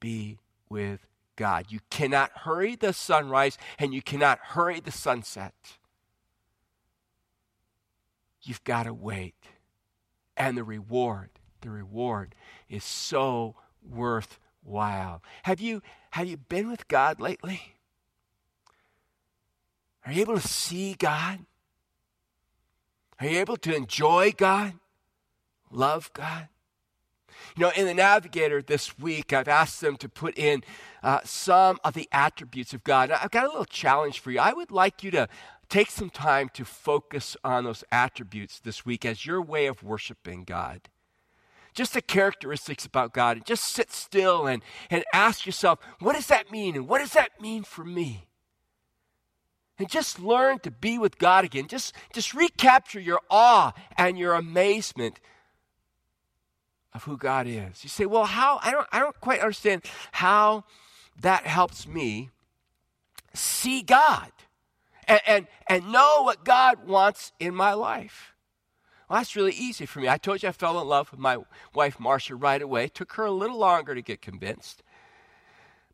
be 0.00 0.38
with 0.68 1.06
God. 1.36 1.66
You 1.68 1.80
cannot 1.90 2.30
hurry 2.38 2.76
the 2.76 2.92
sunrise 2.92 3.58
and 3.78 3.92
you 3.92 4.02
cannot 4.02 4.38
hurry 4.40 4.80
the 4.80 4.92
sunset. 4.92 5.54
You've 8.42 8.64
got 8.64 8.84
to 8.84 8.94
wait. 8.94 9.34
And 10.36 10.56
the 10.56 10.64
reward, 10.64 11.30
the 11.60 11.70
reward 11.70 12.34
is 12.68 12.84
so 12.84 13.56
worthwhile. 14.64 15.22
Have 15.44 15.60
you, 15.60 15.82
have 16.10 16.26
you 16.26 16.36
been 16.36 16.70
with 16.70 16.88
God 16.88 17.20
lately? 17.20 17.60
Are 20.06 20.12
you 20.12 20.22
able 20.22 20.38
to 20.38 20.46
see 20.46 20.94
God? 20.94 21.40
Are 23.20 23.26
you 23.26 23.38
able 23.38 23.56
to 23.58 23.74
enjoy 23.74 24.32
God? 24.36 24.74
Love 25.70 26.10
God? 26.12 26.48
You 27.56 27.62
know, 27.62 27.72
in 27.76 27.86
the 27.86 27.94
Navigator 27.94 28.62
this 28.62 28.98
week, 28.98 29.32
I've 29.32 29.48
asked 29.48 29.80
them 29.80 29.96
to 29.98 30.08
put 30.08 30.36
in 30.36 30.62
uh, 31.02 31.20
some 31.24 31.78
of 31.84 31.94
the 31.94 32.08
attributes 32.10 32.72
of 32.72 32.84
God. 32.84 33.10
I've 33.10 33.30
got 33.30 33.44
a 33.44 33.48
little 33.48 33.64
challenge 33.64 34.18
for 34.18 34.30
you. 34.30 34.40
I 34.40 34.52
would 34.52 34.70
like 34.70 35.02
you 35.02 35.10
to 35.12 35.28
take 35.68 35.90
some 35.90 36.10
time 36.10 36.48
to 36.54 36.64
focus 36.64 37.36
on 37.44 37.64
those 37.64 37.84
attributes 37.90 38.60
this 38.60 38.84
week 38.84 39.04
as 39.04 39.24
your 39.24 39.40
way 39.40 39.66
of 39.66 39.82
worshiping 39.82 40.44
God. 40.44 40.88
Just 41.74 41.94
the 41.94 42.02
characteristics 42.02 42.86
about 42.86 43.12
God. 43.12 43.36
And 43.36 43.46
just 43.46 43.64
sit 43.64 43.92
still 43.92 44.46
and, 44.46 44.62
and 44.90 45.04
ask 45.12 45.44
yourself, 45.44 45.80
what 45.98 46.14
does 46.14 46.28
that 46.28 46.50
mean? 46.50 46.76
And 46.76 46.88
what 46.88 47.00
does 47.00 47.12
that 47.12 47.40
mean 47.40 47.64
for 47.64 47.84
me? 47.84 48.28
And 49.78 49.88
just 49.88 50.20
learn 50.20 50.60
to 50.60 50.70
be 50.70 50.98
with 50.98 51.18
God 51.18 51.44
again. 51.44 51.66
Just, 51.66 51.94
just 52.12 52.32
recapture 52.32 53.00
your 53.00 53.20
awe 53.28 53.72
and 53.98 54.16
your 54.16 54.34
amazement 54.34 55.18
of 56.92 57.02
who 57.02 57.16
God 57.16 57.48
is. 57.48 57.82
You 57.82 57.90
say, 57.90 58.06
well, 58.06 58.24
how? 58.24 58.60
I 58.62 58.70
don't, 58.70 58.86
I 58.92 59.00
don't 59.00 59.20
quite 59.20 59.40
understand 59.40 59.82
how 60.12 60.64
that 61.20 61.44
helps 61.44 61.88
me 61.88 62.30
see 63.34 63.82
God 63.82 64.30
and, 65.08 65.20
and, 65.26 65.46
and 65.68 65.90
know 65.90 66.22
what 66.22 66.44
God 66.44 66.86
wants 66.86 67.32
in 67.40 67.52
my 67.54 67.72
life. 67.72 68.33
Well, 69.14 69.20
that's 69.20 69.36
really 69.36 69.52
easy 69.52 69.86
for 69.86 70.00
me. 70.00 70.08
I 70.08 70.18
told 70.18 70.42
you 70.42 70.48
I 70.48 70.52
fell 70.52 70.80
in 70.80 70.88
love 70.88 71.12
with 71.12 71.20
my 71.20 71.36
wife, 71.72 72.00
Marcia, 72.00 72.34
right 72.34 72.60
away. 72.60 72.86
It 72.86 72.96
took 72.96 73.12
her 73.12 73.24
a 73.24 73.30
little 73.30 73.58
longer 73.58 73.94
to 73.94 74.02
get 74.02 74.20
convinced. 74.20 74.82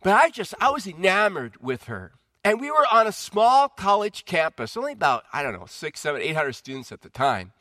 But 0.03 0.15
I 0.15 0.31
just, 0.31 0.55
I 0.59 0.71
was 0.71 0.87
enamored 0.87 1.61
with 1.61 1.85
her. 1.85 2.13
And 2.43 2.63
we 2.63 2.71
were 2.71 2.87
on 2.91 3.07
a 3.07 3.13
small 3.13 3.69
college 3.69 4.25
campus, 4.25 4.75
only 4.75 4.95
about, 4.95 5.25
I 5.35 5.43
don't 5.43 5.53
know, 5.53 5.67
six, 5.69 6.01
seven, 6.01 6.23
eight 6.23 6.35
hundred 6.35 6.55
students 6.55 6.93
at 6.93 7.03
the 7.03 7.11
time. 7.11 7.53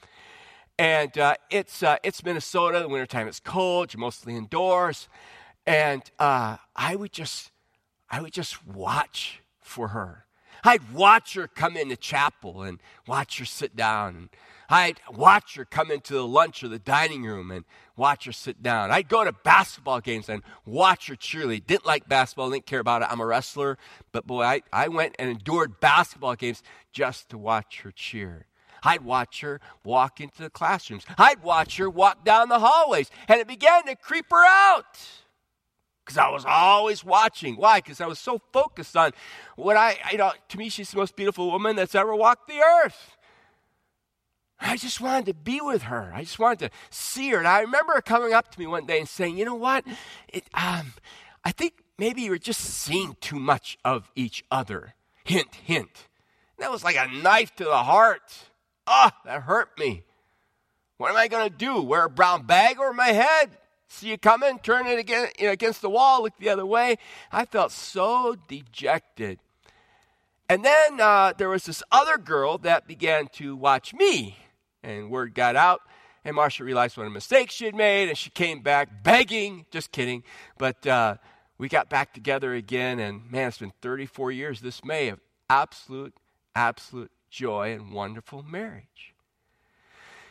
And 0.78 1.18
uh, 1.18 1.36
it's, 1.50 1.84
uh, 1.84 1.98
it's 2.04 2.24
Minnesota, 2.24 2.78
in 2.78 2.84
the 2.84 2.88
wintertime 2.88 3.28
it's 3.28 3.42
cold, 3.42 3.94
you're 3.94 4.00
mostly 4.00 4.38
indoors. 4.38 5.10
And 5.66 6.10
uh, 6.20 6.56
I 6.74 6.96
would 6.96 7.12
just, 7.12 7.52
I 8.10 8.22
would 8.22 8.32
just 8.32 8.66
watch 8.66 9.42
for 9.60 9.90
her. 9.90 10.24
I'd 10.64 10.94
watch 10.94 11.34
her 11.34 11.48
come 11.48 11.78
into 11.78 11.96
chapel 11.96 12.64
and 12.64 12.80
watch 13.08 13.40
her 13.40 13.46
sit 13.46 13.76
down. 13.76 14.16
And 14.16 14.30
I'd 14.70 15.00
watch 15.12 15.56
her 15.56 15.66
come 15.66 15.90
into 15.92 16.14
the 16.14 16.28
lunch 16.28 16.64
or 16.64 16.68
the 16.68 16.80
dining 16.80 17.24
room 17.24 17.50
and 17.52 17.66
watch 17.96 18.26
her 18.26 18.32
sit 18.32 18.62
down. 18.62 18.92
I'd 18.92 19.10
go 19.10 19.24
to 19.24 19.32
basketball 19.32 20.00
games 20.00 20.30
and 20.30 20.44
watch 20.66 21.08
her 21.08 21.16
cheerlead. 21.16 21.66
Didn't 21.66 21.86
like 21.86 22.08
basketball, 22.08 22.50
didn't 22.52 22.66
care 22.68 22.80
about 22.80 23.02
it. 23.02 23.08
I'm 23.12 23.20
a 23.20 23.26
wrestler, 23.26 23.78
but 24.12 24.28
boy, 24.28 24.44
I, 24.44 24.62
I 24.72 24.88
went 24.88 25.16
and 25.18 25.30
endured 25.30 25.80
basketball 25.80 26.36
games 26.36 26.62
just 26.92 27.30
to 27.30 27.38
watch 27.38 27.82
her 27.82 27.92
cheer. 27.92 28.46
I'd 28.84 29.02
watch 29.02 29.42
her 29.42 29.60
walk 29.84 30.22
into 30.22 30.42
the 30.42 30.50
classrooms. 30.50 31.06
I'd 31.18 31.44
watch 31.44 31.78
her 31.78 31.90
walk 31.90 32.24
down 32.24 32.50
the 32.50 32.60
hallways, 32.60 33.10
and 33.28 33.42
it 33.42 33.48
began 33.48 33.86
to 33.86 33.96
creep 33.96 34.28
her 34.30 34.46
out 34.46 34.98
because 36.10 36.18
I 36.18 36.30
was 36.30 36.44
always 36.44 37.06
watching. 37.06 37.56
Why? 37.56 37.78
Because 37.78 38.02
I 38.02 38.08
was 38.08 38.18
so 38.18 38.42
focused 38.52 38.98
on 38.98 39.12
what 39.56 39.78
I, 39.78 39.96
you 40.12 40.18
know, 40.18 40.32
to 40.48 40.58
me, 40.58 40.70
she's 40.70 40.90
the 40.90 40.98
most 40.98 41.16
beautiful 41.16 41.52
woman 41.52 41.76
that's 41.76 41.94
ever 41.94 42.16
walked 42.16 42.48
the 42.48 42.60
earth. 42.60 43.16
I 44.60 44.76
just 44.76 45.00
wanted 45.00 45.28
to 45.28 45.36
be 45.36 45.62
with 45.62 45.84
her. 45.84 46.12
I 46.14 46.22
just 46.22 46.40
wanted 46.40 46.60
to 46.60 46.70
see 46.90 47.30
her. 47.30 47.38
And 47.38 47.48
I 47.48 47.62
remember 47.62 47.94
her 47.94 48.02
coming 48.02 48.34
up 48.34 48.50
to 48.52 48.60
me 48.60 48.66
one 48.66 48.88
day 48.88 48.98
and 48.98 49.08
saying, 49.08 49.38
"You 49.38 49.46
know 49.46 49.54
what? 49.54 49.86
It, 50.30 50.46
um, 50.56 50.94
I 51.46 51.52
think 51.52 51.74
maybe 52.00 52.24
you 52.24 52.32
were 52.32 52.40
just 52.40 52.62
seeing 52.62 53.16
too 53.22 53.40
much 53.40 53.78
of 53.86 54.12
each 54.16 54.44
other." 54.50 54.96
Hint, 55.24 55.54
hint. 55.64 56.08
And 56.58 56.64
that 56.64 56.72
was 56.72 56.84
like 56.84 56.96
a 56.96 57.08
knife 57.08 57.56
to 57.58 57.66
the 57.66 57.84
heart. 57.84 58.50
Oh, 58.88 59.12
that 59.26 59.44
hurt 59.44 59.78
me. 59.78 60.04
What 60.98 61.12
am 61.12 61.18
I 61.18 61.28
going 61.28 61.48
to 61.48 61.56
do? 61.56 61.84
Wear 61.84 62.06
a 62.06 62.10
brown 62.10 62.48
bag 62.48 62.80
over 62.80 62.94
my 62.94 63.10
head? 63.10 63.52
See 63.90 64.10
you 64.10 64.18
coming? 64.18 64.60
Turn 64.60 64.86
it 64.86 65.00
against, 65.00 65.42
against 65.42 65.82
the 65.82 65.90
wall, 65.90 66.24
look 66.24 66.38
the 66.38 66.50
other 66.50 66.66
way. 66.66 66.98
I 67.32 67.46
felt 67.46 67.72
so 67.72 68.36
dejected. 68.48 69.40
And 70.48 70.64
then 70.64 71.02
uh, 71.02 71.34
there 71.38 71.50
was 71.50 71.66
this 71.66 71.84
other 71.92 72.18
girl 72.18 72.58
that 72.60 72.88
began 72.88 73.28
to 73.34 73.56
watch 73.56 73.94
me 73.94 74.38
and 74.84 75.10
word 75.10 75.34
got 75.34 75.56
out, 75.56 75.82
and 76.24 76.36
Marcia 76.36 76.64
realized 76.64 76.98
what 76.98 77.08
a 77.08 77.10
mistake 77.10 77.52
she 77.52 77.66
had 77.66 77.76
made, 77.76 78.10
and 78.10 78.18
she 78.18 78.30
came 78.30 78.62
back 78.62 79.04
begging. 79.04 79.66
Just 79.72 79.92
kidding. 79.92 80.24
But 80.58 80.86
uh, 80.86 81.16
we 81.58 81.68
got 81.68 81.90
back 81.90 82.14
together 82.14 82.54
again, 82.54 83.00
and 83.00 83.30
man, 83.32 83.50
it's 83.50 83.58
been 83.58 83.74
34 83.82 84.32
years 84.32 84.62
this 84.62 84.84
May 84.84 85.10
of 85.10 85.20
absolute, 85.50 86.14
absolute 86.56 87.12
joy 87.30 87.74
and 87.74 87.92
wonderful 87.92 88.44
marriage. 88.44 89.14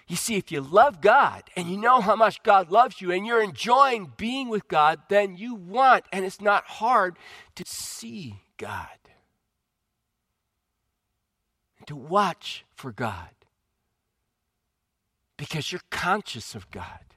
You 0.09 0.17
see, 0.17 0.37
if 0.37 0.51
you 0.51 0.63
love 0.63 1.03
God 1.03 1.43
and 1.55 1.69
you 1.69 1.77
know 1.77 2.01
how 2.01 2.17
much 2.17 2.43
God 2.43 2.71
loves 2.71 3.01
you 3.01 3.13
and 3.13 3.27
you're 3.27 3.43
enjoying 3.43 4.13
being 4.17 4.49
with 4.49 4.67
God, 4.67 5.01
then 5.11 5.37
you 5.37 5.55
want, 5.55 6.07
and 6.11 6.25
it's 6.25 6.41
not 6.41 6.65
hard, 6.65 7.19
to 7.57 7.65
see 7.67 8.41
God, 8.57 8.89
and 11.79 11.87
to 11.89 11.95
watch 11.95 12.65
for 12.75 12.91
God 12.91 13.29
because 15.37 15.71
you're 15.71 15.83
conscious 15.91 16.55
of 16.55 16.71
God. 16.71 17.08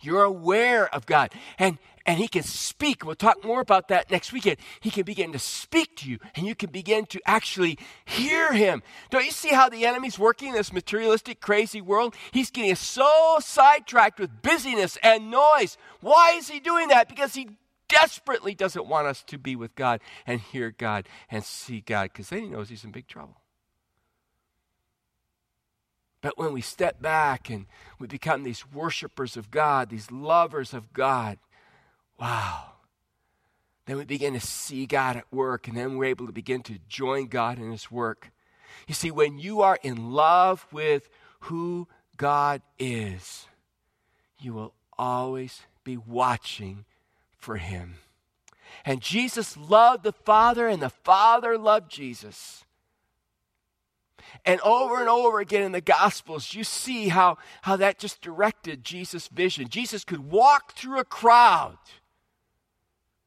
You're 0.00 0.24
aware 0.24 0.92
of 0.94 1.06
God. 1.06 1.32
And, 1.58 1.78
and 2.06 2.18
He 2.18 2.28
can 2.28 2.42
speak. 2.42 3.04
We'll 3.04 3.14
talk 3.14 3.44
more 3.44 3.60
about 3.60 3.88
that 3.88 4.10
next 4.10 4.32
weekend. 4.32 4.56
He 4.80 4.90
can 4.90 5.04
begin 5.04 5.32
to 5.32 5.38
speak 5.38 5.96
to 5.96 6.10
you, 6.10 6.18
and 6.34 6.46
you 6.46 6.54
can 6.54 6.70
begin 6.70 7.06
to 7.06 7.20
actually 7.26 7.78
hear 8.04 8.52
Him. 8.52 8.82
Don't 9.10 9.24
you 9.24 9.30
see 9.30 9.50
how 9.50 9.68
the 9.68 9.86
enemy's 9.86 10.18
working 10.18 10.48
in 10.48 10.54
this 10.54 10.72
materialistic, 10.72 11.40
crazy 11.40 11.80
world? 11.80 12.14
He's 12.32 12.50
getting 12.50 12.74
so 12.74 13.38
sidetracked 13.40 14.18
with 14.18 14.42
busyness 14.42 14.98
and 15.02 15.30
noise. 15.30 15.76
Why 16.00 16.32
is 16.36 16.48
He 16.48 16.60
doing 16.60 16.88
that? 16.88 17.08
Because 17.08 17.34
He 17.34 17.50
desperately 17.88 18.54
doesn't 18.54 18.86
want 18.86 19.06
us 19.06 19.22
to 19.24 19.36
be 19.36 19.56
with 19.56 19.74
God 19.74 20.00
and 20.26 20.40
hear 20.40 20.70
God 20.70 21.08
and 21.30 21.44
see 21.44 21.80
God, 21.80 22.10
because 22.12 22.30
then 22.30 22.42
He 22.42 22.48
knows 22.48 22.68
He's 22.68 22.84
in 22.84 22.92
big 22.92 23.08
trouble. 23.08 23.39
But 26.22 26.36
when 26.36 26.52
we 26.52 26.60
step 26.60 27.00
back 27.00 27.48
and 27.48 27.66
we 27.98 28.06
become 28.06 28.42
these 28.42 28.70
worshipers 28.70 29.36
of 29.36 29.50
God, 29.50 29.88
these 29.88 30.10
lovers 30.10 30.74
of 30.74 30.92
God, 30.92 31.38
wow. 32.18 32.72
Then 33.86 33.96
we 33.96 34.04
begin 34.04 34.34
to 34.34 34.40
see 34.40 34.86
God 34.86 35.16
at 35.16 35.32
work, 35.32 35.66
and 35.66 35.76
then 35.76 35.96
we're 35.96 36.04
able 36.04 36.26
to 36.26 36.32
begin 36.32 36.62
to 36.64 36.78
join 36.88 37.26
God 37.26 37.58
in 37.58 37.70
His 37.70 37.90
work. 37.90 38.30
You 38.86 38.94
see, 38.94 39.10
when 39.10 39.38
you 39.38 39.62
are 39.62 39.78
in 39.82 40.12
love 40.12 40.66
with 40.70 41.08
who 41.40 41.88
God 42.16 42.60
is, 42.78 43.46
you 44.38 44.52
will 44.52 44.74
always 44.98 45.62
be 45.82 45.96
watching 45.96 46.84
for 47.36 47.56
Him. 47.56 47.96
And 48.84 49.00
Jesus 49.00 49.56
loved 49.56 50.04
the 50.04 50.12
Father, 50.12 50.68
and 50.68 50.82
the 50.82 50.90
Father 50.90 51.56
loved 51.56 51.90
Jesus. 51.90 52.64
And 54.44 54.60
over 54.60 55.00
and 55.00 55.08
over 55.08 55.40
again 55.40 55.62
in 55.62 55.72
the 55.72 55.80
Gospels, 55.80 56.54
you 56.54 56.64
see 56.64 57.08
how, 57.08 57.38
how 57.62 57.76
that 57.76 57.98
just 57.98 58.20
directed 58.20 58.84
Jesus' 58.84 59.28
vision. 59.28 59.68
Jesus 59.68 60.04
could 60.04 60.30
walk 60.30 60.72
through 60.72 60.98
a 60.98 61.04
crowd 61.04 61.78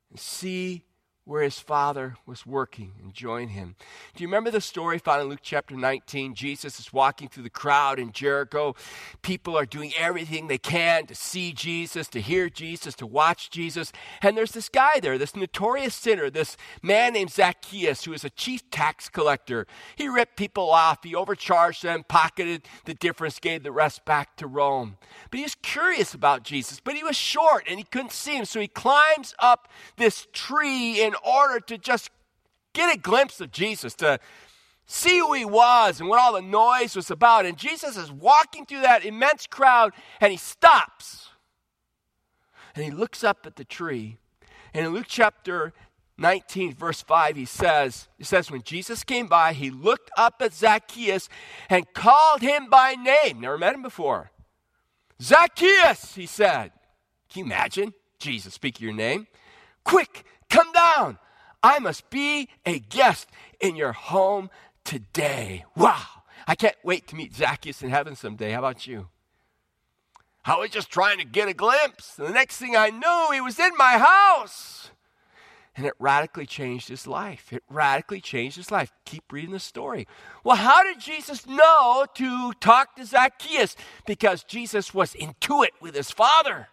and 0.09 0.19
see 0.19 0.83
where 1.25 1.41
his 1.41 1.57
father 1.57 2.17
was 2.25 2.45
working 2.45 2.91
and 3.01 3.13
join 3.13 3.47
him. 3.47 3.75
Do 4.13 4.23
you 4.23 4.27
remember 4.27 4.51
the 4.51 4.59
story 4.59 4.99
found 4.99 5.21
in 5.21 5.29
Luke 5.29 5.39
chapter 5.41 5.73
19? 5.73 6.35
Jesus 6.35 6.79
is 6.79 6.91
walking 6.91 7.29
through 7.29 7.43
the 7.43 7.49
crowd 7.49 7.97
in 7.97 8.11
Jericho. 8.11 8.75
People 9.21 9.57
are 9.57 9.65
doing 9.65 9.93
everything 9.97 10.47
they 10.47 10.57
can 10.57 11.05
to 11.05 11.15
see 11.15 11.53
Jesus, 11.53 12.09
to 12.09 12.19
hear 12.19 12.49
Jesus, 12.49 12.93
to 12.95 13.07
watch 13.07 13.49
Jesus. 13.49 13.93
And 14.21 14.35
there's 14.35 14.51
this 14.51 14.67
guy 14.67 14.99
there, 15.01 15.17
this 15.17 15.35
notorious 15.35 15.95
sinner, 15.95 16.29
this 16.29 16.57
man 16.81 17.13
named 17.13 17.31
Zacchaeus, 17.31 18.03
who 18.03 18.11
is 18.11 18.25
a 18.25 18.29
chief 18.29 18.69
tax 18.69 19.07
collector. 19.07 19.65
He 19.95 20.09
ripped 20.09 20.35
people 20.35 20.71
off, 20.71 21.03
he 21.03 21.15
overcharged 21.15 21.83
them, 21.83 22.03
pocketed 22.05 22.63
the 22.83 22.95
difference, 22.95 23.39
gave 23.39 23.63
the 23.63 23.71
rest 23.71 24.03
back 24.03 24.35
to 24.37 24.47
Rome. 24.47 24.97
But 25.31 25.37
he 25.37 25.43
was 25.43 25.55
curious 25.55 26.13
about 26.13 26.43
Jesus, 26.43 26.81
but 26.81 26.95
he 26.95 27.03
was 27.03 27.15
short 27.15 27.63
and 27.69 27.77
he 27.77 27.85
couldn't 27.85 28.11
see 28.11 28.35
him. 28.35 28.43
So 28.43 28.59
he 28.59 28.67
climbs 28.67 29.33
up 29.39 29.69
this 29.95 30.27
tree 30.33 31.01
in 31.01 31.12
in 31.13 31.19
order 31.23 31.59
to 31.59 31.77
just 31.77 32.09
get 32.73 32.93
a 32.93 32.99
glimpse 32.99 33.39
of 33.39 33.51
Jesus, 33.51 33.93
to 33.95 34.19
see 34.85 35.19
who 35.19 35.33
he 35.33 35.45
was 35.45 35.99
and 35.99 36.09
what 36.09 36.19
all 36.19 36.33
the 36.33 36.41
noise 36.41 36.95
was 36.95 37.11
about. 37.11 37.45
And 37.45 37.57
Jesus 37.57 37.97
is 37.97 38.11
walking 38.11 38.65
through 38.65 38.81
that 38.81 39.05
immense 39.05 39.47
crowd 39.47 39.93
and 40.19 40.31
he 40.31 40.37
stops. 40.37 41.29
And 42.75 42.83
he 42.83 42.91
looks 42.91 43.23
up 43.23 43.45
at 43.45 43.55
the 43.55 43.63
tree. 43.63 44.17
And 44.73 44.87
in 44.87 44.93
Luke 44.93 45.05
chapter 45.07 45.73
19, 46.17 46.73
verse 46.73 47.01
5, 47.01 47.35
he 47.35 47.45
says, 47.45 48.07
he 48.17 48.23
says, 48.23 48.49
when 48.49 48.63
Jesus 48.63 49.03
came 49.03 49.27
by, 49.27 49.53
he 49.53 49.69
looked 49.69 50.09
up 50.17 50.41
at 50.41 50.53
Zacchaeus 50.53 51.29
and 51.69 51.91
called 51.93 52.41
him 52.41 52.69
by 52.69 52.95
name. 52.95 53.41
Never 53.41 53.57
met 53.57 53.75
him 53.75 53.83
before. 53.83 54.31
Zacchaeus, 55.21 56.15
he 56.15 56.25
said. 56.25 56.71
Can 57.29 57.41
you 57.41 57.45
imagine? 57.45 57.93
Jesus 58.19 58.53
speaking 58.53 58.85
your 58.85 58.95
name. 58.95 59.27
Quick, 59.83 60.23
Come 60.53 60.71
down. 60.71 61.17
I 61.63 61.79
must 61.79 62.11
be 62.11 62.47
a 62.63 62.77
guest 62.77 63.27
in 63.59 63.75
your 63.75 63.91
home 63.91 64.51
today. 64.83 65.65
Wow. 65.75 66.05
I 66.45 66.53
can't 66.53 66.75
wait 66.83 67.07
to 67.07 67.15
meet 67.15 67.33
Zacchaeus 67.33 67.81
in 67.81 67.89
heaven 67.89 68.15
someday. 68.15 68.51
How 68.51 68.59
about 68.59 68.85
you? 68.85 69.07
I 70.45 70.59
was 70.59 70.69
just 70.69 70.91
trying 70.91 71.17
to 71.17 71.25
get 71.25 71.47
a 71.47 71.55
glimpse. 71.55 72.19
And 72.19 72.27
the 72.27 72.33
next 72.33 72.57
thing 72.57 72.75
I 72.75 72.91
knew, 72.91 73.33
he 73.33 73.41
was 73.41 73.57
in 73.57 73.71
my 73.79 73.97
house. 73.97 74.91
And 75.75 75.87
it 75.87 75.93
radically 75.97 76.45
changed 76.45 76.87
his 76.87 77.07
life. 77.07 77.51
It 77.51 77.63
radically 77.67 78.21
changed 78.21 78.57
his 78.57 78.69
life. 78.69 78.91
Keep 79.05 79.33
reading 79.33 79.53
the 79.53 79.59
story. 79.59 80.07
Well, 80.43 80.57
how 80.57 80.83
did 80.83 80.99
Jesus 80.99 81.47
know 81.47 82.05
to 82.13 82.53
talk 82.59 82.95
to 82.97 83.05
Zacchaeus? 83.05 83.75
Because 84.05 84.43
Jesus 84.43 84.93
was 84.93 85.15
into 85.15 85.63
it 85.63 85.71
with 85.81 85.95
his 85.95 86.11
father. 86.11 86.67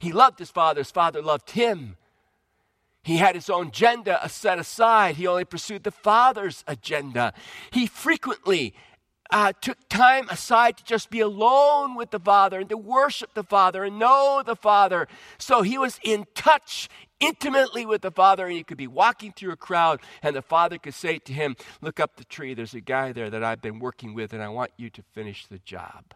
He 0.00 0.10
loved 0.10 0.40
his 0.40 0.50
father, 0.50 0.80
his 0.80 0.90
father 0.90 1.22
loved 1.22 1.52
him. 1.52 1.94
He 3.08 3.16
had 3.16 3.36
his 3.36 3.48
own 3.48 3.68
agenda 3.68 4.20
set 4.28 4.58
aside. 4.58 5.16
He 5.16 5.26
only 5.26 5.46
pursued 5.46 5.82
the 5.82 5.90
Father's 5.90 6.62
agenda. 6.66 7.32
He 7.70 7.86
frequently 7.86 8.74
uh, 9.30 9.54
took 9.62 9.78
time 9.88 10.28
aside 10.28 10.76
to 10.76 10.84
just 10.84 11.08
be 11.08 11.20
alone 11.20 11.94
with 11.94 12.10
the 12.10 12.20
Father 12.20 12.60
and 12.60 12.68
to 12.68 12.76
worship 12.76 13.32
the 13.32 13.42
Father 13.42 13.82
and 13.82 13.98
know 13.98 14.42
the 14.44 14.54
Father. 14.54 15.08
So 15.38 15.62
he 15.62 15.78
was 15.78 15.98
in 16.02 16.26
touch 16.34 16.90
intimately 17.18 17.86
with 17.86 18.02
the 18.02 18.10
Father, 18.10 18.44
and 18.44 18.54
he 18.54 18.62
could 18.62 18.76
be 18.76 18.86
walking 18.86 19.32
through 19.32 19.52
a 19.52 19.56
crowd, 19.56 20.02
and 20.22 20.36
the 20.36 20.42
Father 20.42 20.76
could 20.76 20.92
say 20.92 21.18
to 21.18 21.32
him, 21.32 21.56
Look 21.80 21.98
up 21.98 22.16
the 22.16 22.24
tree. 22.24 22.52
There's 22.52 22.74
a 22.74 22.82
guy 22.82 23.12
there 23.12 23.30
that 23.30 23.42
I've 23.42 23.62
been 23.62 23.78
working 23.78 24.12
with, 24.12 24.34
and 24.34 24.42
I 24.42 24.50
want 24.50 24.72
you 24.76 24.90
to 24.90 25.02
finish 25.14 25.46
the 25.46 25.60
job. 25.60 26.12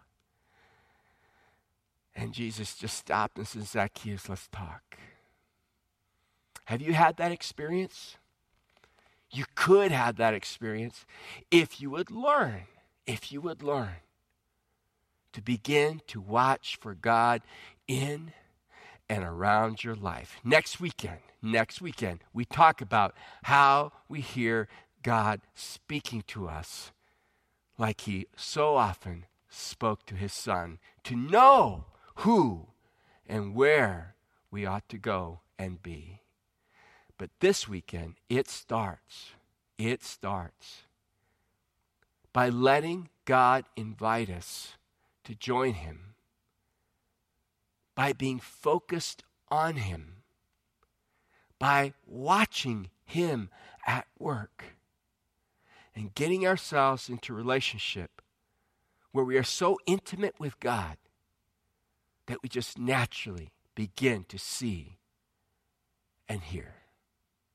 And 2.15 2.35
Jesus 2.35 2.77
just 2.77 2.99
stopped 2.99 3.39
and 3.39 3.49
said, 3.49 3.63
Zacchaeus, 3.63 4.29
let's 4.29 4.47
talk. 4.49 4.99
Have 6.67 6.81
you 6.81 6.95
had 6.95 7.17
that 7.17 7.33
experience? 7.33 8.17
You 9.31 9.45
could 9.55 9.93
have 9.93 10.17
that 10.17 10.35
experience 10.35 11.05
if 11.51 11.81
you 11.81 11.91
would 11.91 12.11
learn, 12.11 12.65
if 13.07 13.33
you 13.33 13.41
would 13.41 13.63
learn 13.63 13.97
to 15.33 15.43
begin 15.43 16.03
to 16.07 16.21
watch 16.21 16.79
for 16.81 16.95
God 16.95 17.41
in 17.89 18.33
and 19.09 19.25
around 19.25 19.83
your 19.83 19.95
life. 19.95 20.37
Next 20.45 20.81
weekend, 20.81 21.19
next 21.41 21.81
weekend, 21.81 22.21
we 22.33 22.45
talk 22.45 22.81
about 22.81 23.15
how 23.45 23.93
we 24.09 24.21
hear 24.21 24.69
God 25.03 25.41
speaking 25.55 26.23
to 26.29 26.49
us 26.49 26.93
like 27.79 28.03
he 28.03 28.27
so 28.37 28.77
often 28.77 29.27
spoke 29.49 30.07
to 30.07 30.15
his 30.15 30.33
son 30.33 30.79
to 31.05 31.17
know 31.17 31.87
who 32.17 32.69
and 33.27 33.55
where 33.55 34.15
we 34.51 34.65
ought 34.65 34.89
to 34.89 34.99
go 34.99 35.41
and 35.59 35.83
be. 35.83 36.22
But 37.23 37.31
this 37.39 37.69
weekend, 37.69 38.17
it 38.29 38.49
starts. 38.49 39.35
It 39.79 40.03
starts 40.03 40.83
by 42.33 42.49
letting 42.49 43.11
God 43.27 43.65
invite 43.77 44.29
us 44.29 44.73
to 45.23 45.37
join 45.37 45.75
him, 45.75 46.15
by 47.95 48.13
being 48.13 48.41
focused 48.41 49.23
on 49.51 49.77
him, 49.77 50.25
by 51.61 51.95
watching 52.09 52.91
him 53.05 53.51
at 53.87 54.09
work, 54.19 54.65
and 55.95 56.13
getting 56.17 56.45
ourselves 56.45 57.09
into 57.09 57.33
relationship 57.33 58.21
where 59.13 59.25
we 59.25 59.39
are 59.39 59.45
so 59.45 59.79
intimate 59.87 60.41
with 60.41 60.59
God 60.59 60.97
that 62.27 62.43
we 62.43 62.49
just 62.49 62.81
naturally 62.81 63.53
begin 63.77 64.25
to 64.25 64.41
see 64.41 64.99
and 66.29 66.41
hear. 66.41 66.82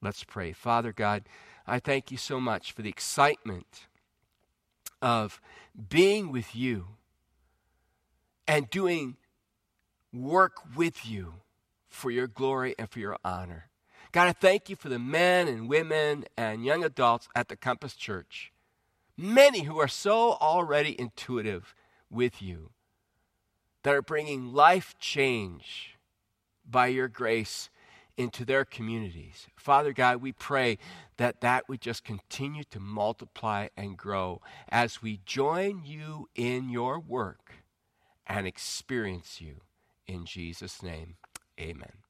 Let's 0.02 0.24
pray. 0.24 0.54
Father 0.54 0.94
God, 0.94 1.24
I 1.66 1.80
thank 1.80 2.12
you 2.12 2.18
so 2.18 2.40
much 2.40 2.72
for 2.72 2.82
the 2.82 2.90
excitement 2.90 3.88
of 5.02 5.42
being 5.90 6.32
with 6.32 6.56
you 6.56 6.88
and 8.48 8.70
doing 8.70 9.18
work 10.14 10.76
with 10.76 11.06
you 11.06 11.34
for 11.88 12.12
your 12.12 12.28
glory 12.28 12.76
and 12.78 12.90
for 12.90 13.00
your 13.00 13.18
honor. 13.24 13.70
God, 14.12 14.28
I 14.28 14.34
thank 14.34 14.70
you 14.70 14.76
for 14.76 14.90
the 14.90 15.00
men 15.00 15.48
and 15.48 15.68
women 15.68 16.26
and 16.38 16.64
young 16.64 16.84
adults 16.84 17.28
at 17.36 17.50
the 17.50 17.56
Compass 17.56 17.96
Church, 17.96 18.52
many 19.18 19.64
who 19.64 19.80
are 19.80 19.88
so 19.88 20.34
already 20.34 21.00
intuitive 21.00 21.76
with 22.10 22.42
you, 22.42 22.70
that 23.84 23.94
are 23.94 24.02
bringing 24.02 24.54
life 24.54 24.96
change 25.00 25.98
by 26.70 26.88
your 26.88 27.08
grace 27.08 27.70
into 28.18 28.44
their 28.44 28.66
communities. 28.66 29.48
Father 29.56 29.94
God, 29.94 30.22
we 30.22 30.32
pray 30.32 30.80
that 31.18 31.42
that 31.42 31.70
would 31.70 31.82
just 31.82 32.04
continue 32.04 32.64
to 32.72 32.80
multiply 32.80 33.68
and 33.78 33.96
grow 33.96 34.42
as 34.70 35.02
we 35.02 35.20
join 35.26 35.84
you 35.86 36.28
in 36.36 36.70
your 36.70 37.00
work 37.00 37.64
and 38.26 38.48
experience 38.48 39.40
you. 39.40 39.62
In 40.08 40.26
Jesus' 40.26 40.82
name, 40.82 41.16
amen. 41.60 42.07